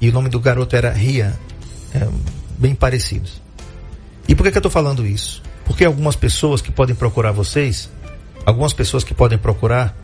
[0.00, 1.32] e o nome do garoto era Rian,
[1.94, 2.06] é,
[2.58, 3.40] bem parecidos.
[4.28, 5.42] E por que, que eu estou falando isso?
[5.64, 7.90] Porque algumas pessoas que podem procurar vocês,
[8.44, 9.96] algumas pessoas que podem procurar,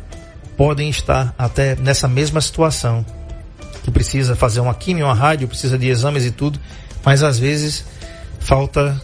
[0.57, 3.05] podem estar até nessa mesma situação,
[3.83, 6.59] que precisa fazer uma quimio, uma rádio, precisa de exames e tudo,
[7.05, 7.85] mas às vezes
[8.41, 9.01] falta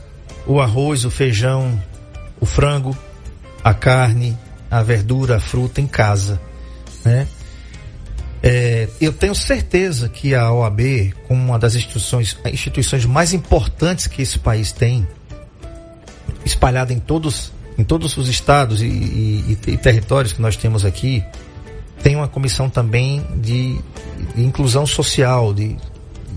[0.47, 1.81] o arroz, o feijão,
[2.40, 2.97] o frango,
[3.62, 4.37] a carne,
[4.70, 6.40] a verdura, a fruta em casa,
[7.04, 7.26] né?
[8.42, 14.22] É, eu tenho certeza que a OAB, como uma das instituições, instituições mais importantes que
[14.22, 15.07] esse país tem,
[16.44, 21.24] espalhada em todos, em todos os estados e, e, e territórios que nós temos aqui,
[22.02, 23.76] tem uma comissão também de,
[24.37, 25.76] de inclusão social, de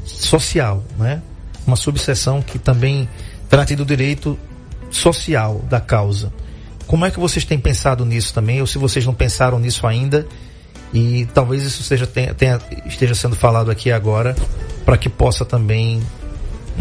[0.04, 1.22] social, né?
[1.68, 3.08] Uma subseção que também
[3.48, 4.38] trate do direito
[4.90, 6.34] social da causa.
[6.92, 10.28] Como é que vocês têm pensado nisso também, ou se vocês não pensaram nisso ainda?
[10.94, 14.36] E talvez isso seja, tenha, tenha, esteja sendo falado aqui agora,
[14.84, 16.04] para que possa também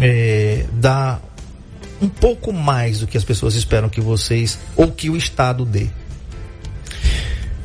[0.01, 1.23] é, dar
[2.03, 5.87] um pouco mais do que as pessoas esperam que vocês, ou que o Estado dê.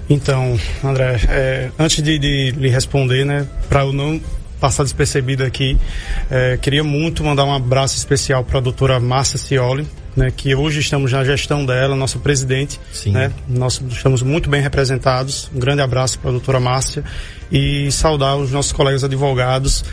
[0.07, 4.21] Então, André, é, antes de, de, lhe responder, né, para eu não
[4.59, 5.79] passar despercebido aqui,
[6.29, 10.79] é, queria muito mandar um abraço especial para a doutora Márcia Cioli, né, que hoje
[10.79, 12.79] estamos na gestão dela, nossa presidente.
[12.91, 13.11] Sim.
[13.11, 15.49] Né, nós estamos muito bem representados.
[15.53, 17.03] Um grande abraço para a doutora Márcia
[17.51, 19.83] e saudar os nossos colegas advogados.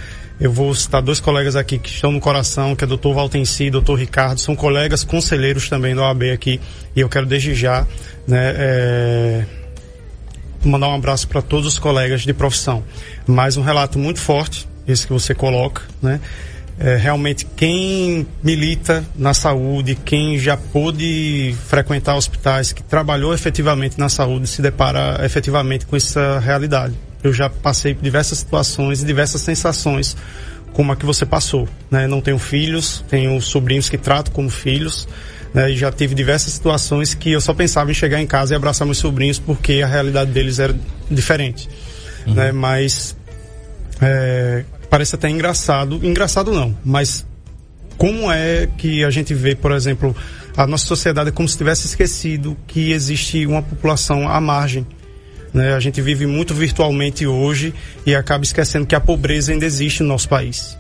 [0.41, 3.65] Eu vou citar dois colegas aqui que estão no coração, que é o doutor Valtenci
[3.65, 6.61] e o doutor Ricardo, são colegas conselheiros também da OAB aqui,
[6.97, 7.87] e eu quero desde já,
[8.27, 9.45] né, é,
[10.65, 12.83] mandar um abraço para todos os colegas de profissão.
[13.25, 16.21] Mais um relato muito forte, esse que você coloca, né,
[16.83, 24.09] é, realmente quem milita na saúde, quem já pôde frequentar hospitais, que trabalhou efetivamente na
[24.09, 26.95] saúde, se depara efetivamente com essa realidade.
[27.23, 30.17] Eu já passei por diversas situações e diversas sensações
[30.73, 31.69] como a que você passou.
[31.89, 32.09] Né?
[32.09, 35.07] Não tenho filhos, tenho sobrinhos que trato como filhos.
[35.55, 35.71] Né?
[35.71, 38.87] E já tive diversas situações que eu só pensava em chegar em casa e abraçar
[38.87, 40.75] meus sobrinhos porque a realidade deles era
[41.09, 41.69] diferente.
[42.27, 42.35] Uhum.
[42.35, 42.51] Né?
[42.51, 43.15] Mas
[44.01, 45.99] é, parece até engraçado.
[46.07, 47.25] Engraçado não, mas
[47.97, 50.15] como é que a gente vê, por exemplo,
[50.55, 54.87] a nossa sociedade como se tivesse esquecido que existe uma população à margem.
[55.55, 55.73] Né?
[55.73, 57.73] A gente vive muito virtualmente hoje
[58.05, 60.77] e acaba esquecendo que a pobreza ainda existe no nosso país.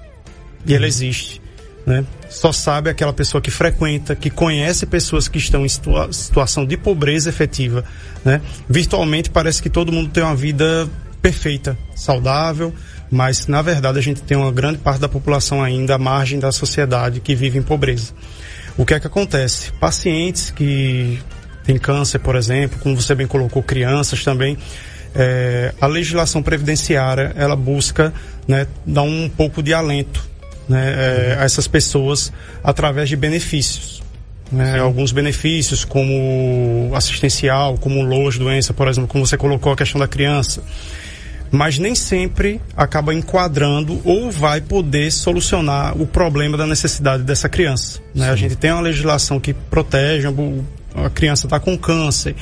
[0.67, 1.41] E ela existe.
[1.87, 2.05] Né?
[2.29, 6.77] Só sabe aquela pessoa que frequenta, que conhece pessoas que estão em situa situação de
[6.77, 7.83] pobreza efetiva.
[8.23, 8.43] Né?
[8.69, 10.87] Virtualmente parece que todo mundo tem uma vida
[11.23, 12.75] perfeita, saudável,
[13.13, 16.51] mas na verdade a gente tem uma grande parte da população ainda à margem da
[16.51, 18.15] sociedade que vive em pobreza.
[18.75, 19.71] O que é que acontece?
[19.73, 21.21] Pacientes que
[21.63, 24.57] têm câncer, por exemplo, como você bem colocou, crianças também,
[25.15, 28.15] é, a legislação previdenciária ela busca
[28.49, 30.27] né, dar um pouco de alento
[30.67, 32.33] né, é, a essas pessoas
[32.65, 34.03] através de benefícios.
[34.51, 39.99] Né, alguns benefícios como assistencial, como loja doença, por exemplo, como você colocou a questão
[39.99, 40.63] da criança
[41.53, 48.01] mas nem sempre acaba enquadrando ou vai poder solucionar o problema da necessidade dessa criança.
[48.15, 48.31] Né?
[48.31, 50.27] A gente tem uma legislação que protege,
[50.95, 52.35] a criança está com câncer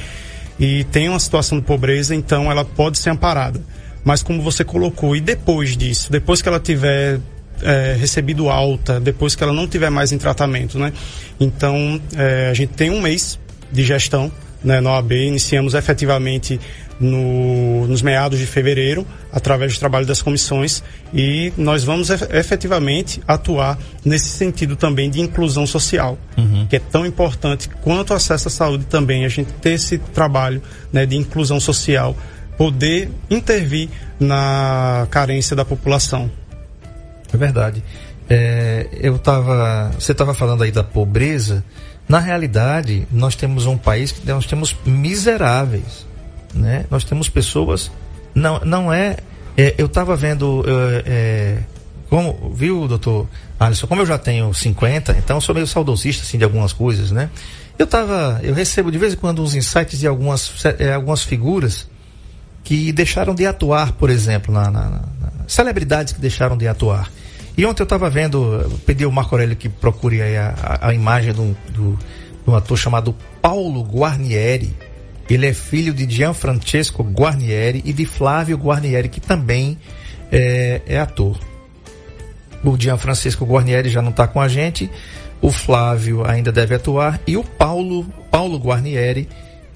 [0.60, 3.60] e tem uma situação de pobreza, então ela pode ser amparada.
[4.04, 7.18] Mas como você colocou, e depois disso, depois que ela tiver
[7.62, 10.92] é, recebido alta, depois que ela não tiver mais em tratamento, né?
[11.38, 13.38] Então, é, a gente tem um mês
[13.72, 14.30] de gestão
[14.62, 16.60] né, na OAB, iniciamos efetivamente
[17.00, 20.82] no, nos meados de fevereiro, através do trabalho das comissões,
[21.14, 26.66] e nós vamos efetivamente atuar nesse sentido também de inclusão social, uhum.
[26.68, 30.62] que é tão importante quanto o acesso à saúde também, a gente ter esse trabalho
[30.92, 32.14] né, de inclusão social,
[32.58, 33.88] poder intervir
[34.18, 36.30] na carência da população.
[37.32, 37.82] É verdade.
[38.28, 41.64] É, eu tava, você estava falando aí da pobreza.
[42.06, 46.09] Na realidade, nós temos um país que nós temos miseráveis
[46.54, 46.84] né?
[46.90, 47.90] Nós temos pessoas,
[48.34, 49.16] não, não é,
[49.56, 51.58] é eu estava vendo, é, é,
[52.08, 53.28] como, viu, doutor
[53.58, 57.30] Alisson, como eu já tenho 50, então sou meio saudosista, assim, de algumas coisas, né?
[57.78, 61.88] Eu tava, eu recebo de vez em quando uns insights de algumas, é, algumas figuras
[62.62, 67.10] que deixaram de atuar, por exemplo, na, na, na celebridades que deixaram de atuar.
[67.56, 71.32] E ontem eu estava vendo, pedi ao Marco Aurélio que procure a, a, a imagem
[71.32, 71.98] de um, do,
[72.44, 74.74] de um ator chamado Paulo Guarnieri,
[75.34, 79.78] ele é filho de Gianfrancesco Guarnieri e de Flávio Guarnieri, que também
[80.30, 81.38] é, é ator.
[82.64, 84.90] O Gianfrancesco Guarnieri já não está com a gente,
[85.40, 89.28] o Flávio ainda deve atuar e o Paulo, Paulo Guarnieri,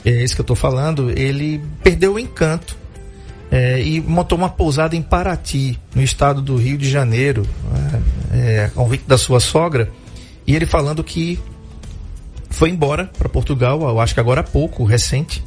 [0.05, 2.77] é esse que eu estou falando, ele perdeu o encanto
[3.51, 7.47] é, e montou uma pousada em Paraty, no estado do Rio de Janeiro,
[8.33, 9.91] é, é, convite da sua sogra,
[10.47, 11.39] e ele falando que
[12.55, 15.45] foi embora para Portugal, eu acho que agora há pouco, recente,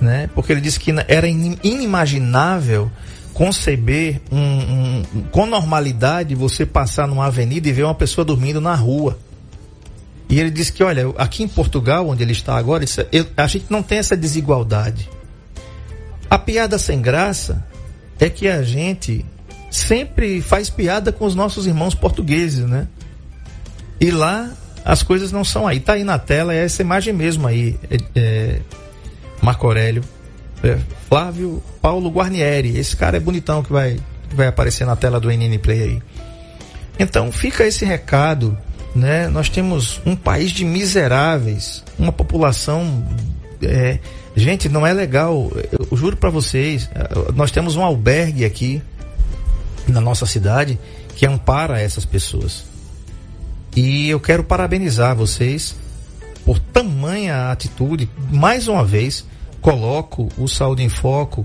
[0.00, 0.28] né?
[0.34, 2.90] Porque ele disse que era inimaginável
[3.32, 5.02] conceber um, um,
[5.32, 9.18] com normalidade você passar numa avenida e ver uma pessoa dormindo na rua.
[10.28, 13.46] E ele disse que, olha, aqui em Portugal, onde ele está agora, isso, eu, a
[13.46, 15.10] gente não tem essa desigualdade.
[16.30, 17.66] A piada sem graça
[18.18, 19.26] é que a gente
[19.70, 22.86] sempre faz piada com os nossos irmãos portugueses, né?
[24.00, 24.50] E lá
[24.84, 25.80] as coisas não são aí.
[25.80, 27.78] Tá aí na tela, é essa imagem mesmo aí.
[27.90, 28.60] É, é,
[29.40, 30.04] Marco Aurélio.
[30.62, 30.78] É,
[31.08, 32.76] Flávio Paulo Guarnieri.
[32.76, 33.98] Esse cara é bonitão que vai,
[34.34, 36.02] vai aparecer na tela do NN Play aí.
[36.98, 38.56] Então fica esse recado,
[38.94, 39.26] né?
[39.28, 43.06] Nós temos um país de miseráveis, uma população.
[43.62, 43.98] É,
[44.36, 45.50] gente, não é legal.
[45.72, 46.90] Eu juro para vocês,
[47.34, 48.82] nós temos um albergue aqui
[49.88, 50.78] na nossa cidade
[51.16, 52.73] que ampara essas pessoas.
[53.76, 55.74] E eu quero parabenizar vocês
[56.44, 58.08] por tamanha atitude.
[58.30, 59.24] Mais uma vez,
[59.60, 61.44] coloco o Saúde em Foco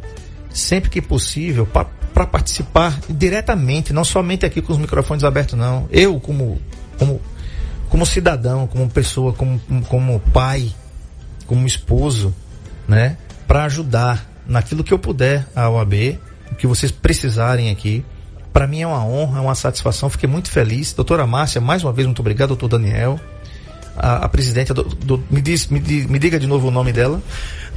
[0.50, 5.88] sempre que possível para participar diretamente, não somente aqui com os microfones abertos, não.
[5.92, 6.60] Eu, como,
[6.98, 7.22] como,
[7.88, 10.72] como cidadão, como pessoa, como, como pai,
[11.48, 12.34] como esposo,
[12.88, 13.18] né?
[13.48, 16.20] Para ajudar naquilo que eu puder a OAB,
[16.52, 18.04] o que vocês precisarem aqui
[18.52, 20.10] para mim é uma honra, é uma satisfação.
[20.10, 20.94] Fiquei muito feliz.
[20.94, 23.20] Doutora Márcia, mais uma vez, muito obrigado, doutor Daniel.
[23.96, 27.22] A, a presidente, do, do, me, diz, me, me, diga de novo o nome dela.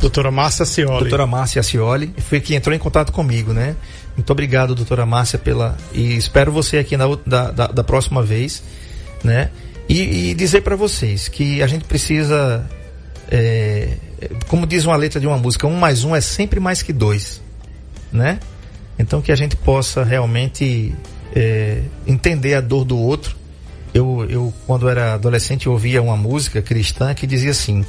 [0.01, 1.01] Doutora Márcia Cioli.
[1.01, 3.77] Doutora Márcia Cioli, foi quem entrou em contato comigo, né?
[4.17, 5.77] Muito obrigado, doutora Márcia, pela.
[5.93, 8.63] E espero você aqui na, da, da, da próxima vez,
[9.23, 9.51] né?
[9.89, 12.65] E, e dizer para vocês que a gente precisa.
[13.31, 13.97] É,
[14.49, 17.41] como diz uma letra de uma música, um mais um é sempre mais que dois,
[18.13, 18.39] né?
[19.03, 20.95] Então que a gente possa realmente
[21.35, 23.37] é, entender a dor do outro.
[23.93, 27.85] Eu, eu, quando era adolescente, ouvia uma música cristã que dizia assim: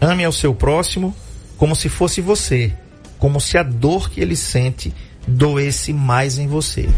[0.00, 1.14] ame ao seu próximo
[1.56, 2.72] como se fosse você,
[3.18, 4.92] como se a dor que ele sente
[5.26, 6.88] doesse mais em você.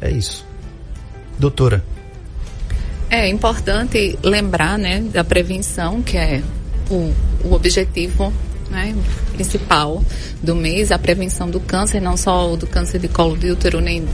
[0.00, 0.46] É isso.
[1.38, 1.84] Doutora.
[3.10, 6.42] É importante lembrar, né, da prevenção, que é
[6.90, 7.12] o,
[7.44, 8.32] o objetivo
[8.70, 8.94] né,
[9.32, 10.02] principal
[10.42, 14.04] do mês, a prevenção do câncer, não só do câncer de colo de útero, nem,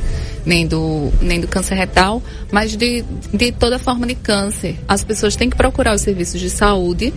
[0.45, 4.79] nem, do, nem do câncer retal, mas de, de toda forma de câncer.
[4.89, 7.13] As pessoas têm que procurar os serviços de saúde,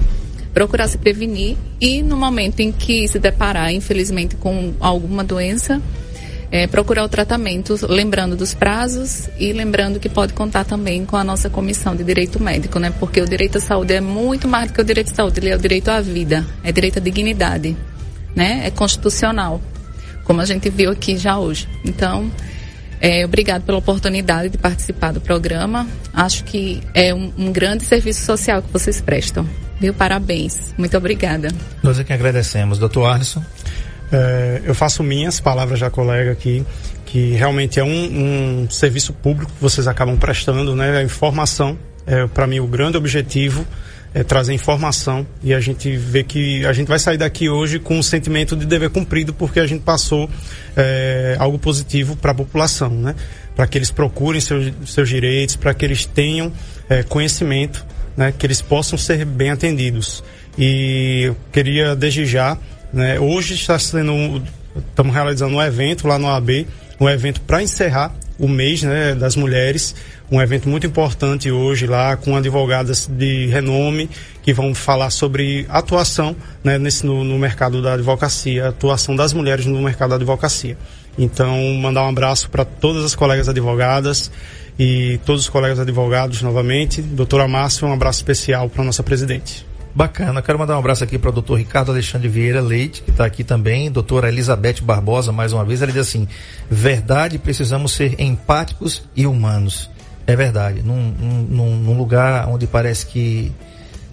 [0.54, 5.82] procurar se prevenir e no momento em que se deparar, infelizmente, com alguma doença,
[6.52, 11.24] é, procurar o tratamento, lembrando dos prazos e lembrando que pode contar também com a
[11.24, 12.94] nossa comissão de direito médico, né?
[13.00, 15.50] Porque o direito à saúde é muito mais do que o direito à saúde, ele
[15.50, 17.76] é o direito à vida, é direito à dignidade,
[18.36, 18.62] né?
[18.66, 19.62] É constitucional,
[20.24, 21.68] como a gente viu aqui já hoje.
[21.84, 22.32] Então,
[23.00, 25.88] é, obrigado pela oportunidade de participar do programa.
[26.14, 29.48] Acho que é um, um grande serviço social que vocês prestam.
[29.80, 29.94] Viu?
[29.94, 30.74] Parabéns.
[30.78, 31.50] Muito obrigada.
[31.84, 32.80] Nós é que agradecemos.
[32.80, 33.44] Doutor Arlisson.
[34.12, 36.66] É, eu faço minhas palavras da colega aqui,
[37.06, 40.98] que realmente é um, um serviço público que vocês acabam prestando, né?
[40.98, 41.78] A informação
[42.08, 43.68] é, para mim, o grande objetivo
[44.14, 48.00] é trazer informação e a gente vê que a gente vai sair daqui hoje com
[48.00, 50.30] um sentimento de dever cumprido porque a gente passou
[50.76, 53.14] é, algo positivo para a população, né?
[53.54, 56.52] Para que eles procurem seus, seus direitos, para que eles tenham
[56.90, 57.86] é, conhecimento,
[58.16, 58.34] né?
[58.36, 60.24] Que eles possam ser bem atendidos.
[60.58, 62.58] E eu queria desde já,
[62.92, 63.20] né?
[63.20, 64.42] Hoje está sendo,
[64.76, 66.68] estamos realizando um evento lá no AB,
[67.00, 69.96] um evento para encerrar o mês né, das mulheres,
[70.32, 74.10] um evento muito importante hoje lá com advogadas de renome
[74.44, 79.66] que vão falar sobre atuação né, nesse, no, no mercado da advocacia, atuação das mulheres
[79.66, 80.78] no mercado da advocacia.
[81.18, 84.30] Então, mandar um abraço para todas as colegas advogadas
[84.78, 87.02] e todos os colegas advogados novamente.
[87.02, 89.67] Doutora Márcia, um abraço especial para nossa presidente.
[89.98, 90.44] Bacana.
[90.44, 93.44] Quero mandar um abraço aqui para o doutor Ricardo Alexandre Vieira Leite, que está aqui
[93.44, 93.90] também.
[93.90, 95.82] Doutora Elizabeth Barbosa, mais uma vez.
[95.82, 96.28] Ela diz assim:
[96.70, 99.90] verdade, precisamos ser empáticos e humanos.
[100.28, 100.84] É verdade.
[100.84, 101.12] Num,
[101.50, 103.52] num, num lugar onde parece que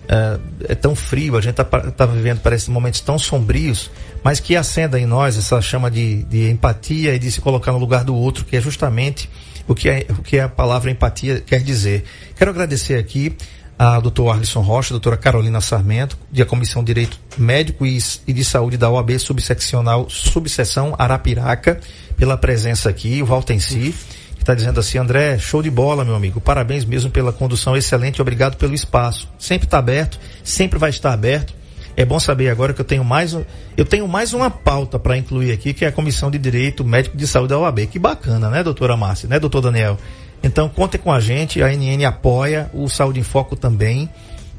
[0.09, 3.91] é, é tão frio, a gente está tá vivendo, parece, momentos tão sombrios,
[4.23, 7.79] mas que acenda em nós essa chama de, de empatia e de se colocar no
[7.79, 9.29] lugar do outro, que é justamente
[9.69, 12.05] o que, é, o que a palavra empatia quer dizer.
[12.37, 13.37] Quero agradecer aqui
[13.79, 18.45] a doutor Arlisson Rocha, a doutora Carolina Sarmento, da Comissão de Direito Médico e, de
[18.45, 21.81] Saúde da OAB Subseccional Subseção Arapiraca,
[22.17, 23.95] pela presença aqui, o Valtenci,
[24.37, 28.23] que está dizendo assim, André, show de bola, meu amigo, parabéns mesmo pela condução excelente,
[28.23, 29.29] obrigado pelo espaço.
[29.39, 31.55] Sempre está aberto, sempre vai estar aberto.
[31.97, 33.37] É bom saber agora que eu tenho mais,
[33.77, 37.17] eu tenho mais uma pauta para incluir aqui, que é a Comissão de Direito Médico
[37.17, 37.87] de Saúde da OAB.
[37.87, 39.97] Que bacana, né, doutora Márcia, né, doutor Daniel?
[40.43, 44.09] Então contem com a gente, a NN apoia, o Saúde em Foco também,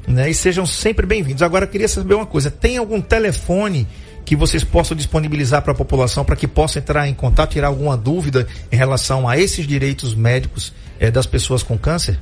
[0.06, 0.30] né?
[0.30, 1.42] E sejam sempre bem-vindos.
[1.42, 3.86] Agora eu queria saber uma coisa, tem algum telefone
[4.24, 7.96] que vocês possam disponibilizar para a população para que possa entrar em contato, tirar alguma
[7.96, 12.18] dúvida em relação a esses direitos médicos eh, das pessoas com câncer?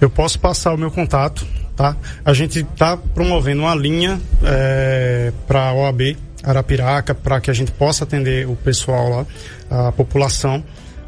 [0.00, 1.46] Eu posso passar o meu contato,
[1.76, 1.96] tá?
[2.24, 7.70] A gente está promovendo uma linha é, para a OAB Arapiraca para que a gente
[7.72, 9.08] possa atender o pessoal
[9.70, 10.62] lá, a população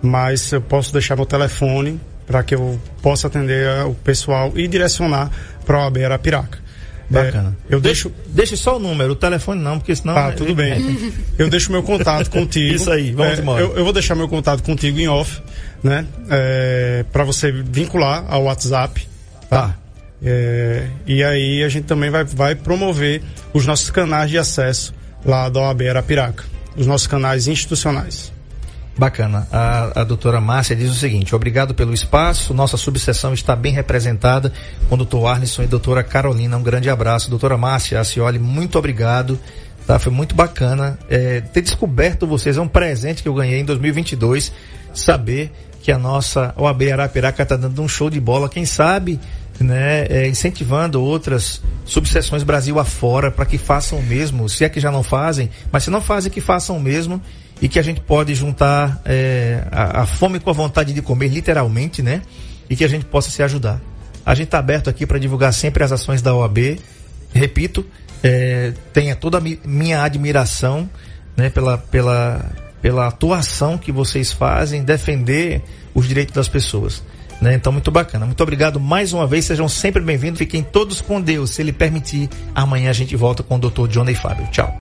[0.06, 5.30] mas eu posso deixar meu telefone para que eu possa atender o pessoal e direcionar
[5.64, 6.66] para a OAB Arapiraca.
[7.08, 7.56] Bacana.
[7.70, 8.10] É, eu deixo.
[8.26, 10.14] Deixe só o número, o telefone não, porque senão.
[10.14, 10.98] Tá, tudo bem.
[11.38, 12.74] eu deixo meu contato contigo.
[12.74, 13.62] Isso aí, vamos é, embora.
[13.62, 15.40] Eu, eu, vou deixar meu contato contigo em off,
[15.82, 16.04] né?
[16.28, 19.06] É, para você vincular ao WhatsApp.
[19.48, 19.68] Tá.
[19.68, 19.74] tá.
[20.20, 24.92] É, e aí a gente também vai, vai promover os nossos canais de acesso
[25.24, 26.44] lá da OAB Arapiraca.
[26.76, 28.32] Os nossos canais institucionais.
[28.98, 29.46] Bacana.
[29.52, 32.54] A, a doutora Márcia diz o seguinte: obrigado pelo espaço.
[32.54, 34.52] Nossa subseção está bem representada
[34.88, 36.56] com o doutor Arlisson e doutora Carolina.
[36.56, 37.28] Um grande abraço.
[37.28, 39.38] Doutora Márcia, Acioli, muito obrigado.
[39.86, 39.98] Tá?
[39.98, 42.56] Foi muito bacana é, ter descoberto vocês.
[42.56, 44.50] É um presente que eu ganhei em 2022.
[44.94, 48.48] Saber que a nossa OAB Arapiraca está dando um show de bola.
[48.48, 49.20] Quem sabe
[49.60, 54.80] né, é, incentivando outras subseções Brasil afora para que façam o mesmo, se é que
[54.80, 57.20] já não fazem, mas se não fazem, que façam o mesmo
[57.60, 61.28] e que a gente pode juntar é, a, a, fome com a vontade de comer,
[61.28, 62.22] literalmente, né?
[62.68, 63.80] E que a gente possa se ajudar.
[64.24, 66.78] A gente está aberto aqui para divulgar sempre as ações da OAB.
[67.32, 67.86] Repito,
[68.22, 70.88] é, tenha toda a mi, minha admiração
[71.36, 72.44] né, pela, pela,
[72.82, 75.62] pela atuação que vocês fazem, defender
[75.94, 77.02] os direitos das pessoas.
[77.40, 77.54] Né?
[77.54, 78.26] Então, muito bacana.
[78.26, 79.44] Muito obrigado mais uma vez.
[79.44, 80.38] Sejam sempre bem-vindos.
[80.38, 81.50] Fiquem todos com Deus.
[81.50, 83.88] Se Ele permitir, amanhã a gente volta com o Dr.
[83.88, 84.46] Johnny Fábio.
[84.50, 84.76] Tchau.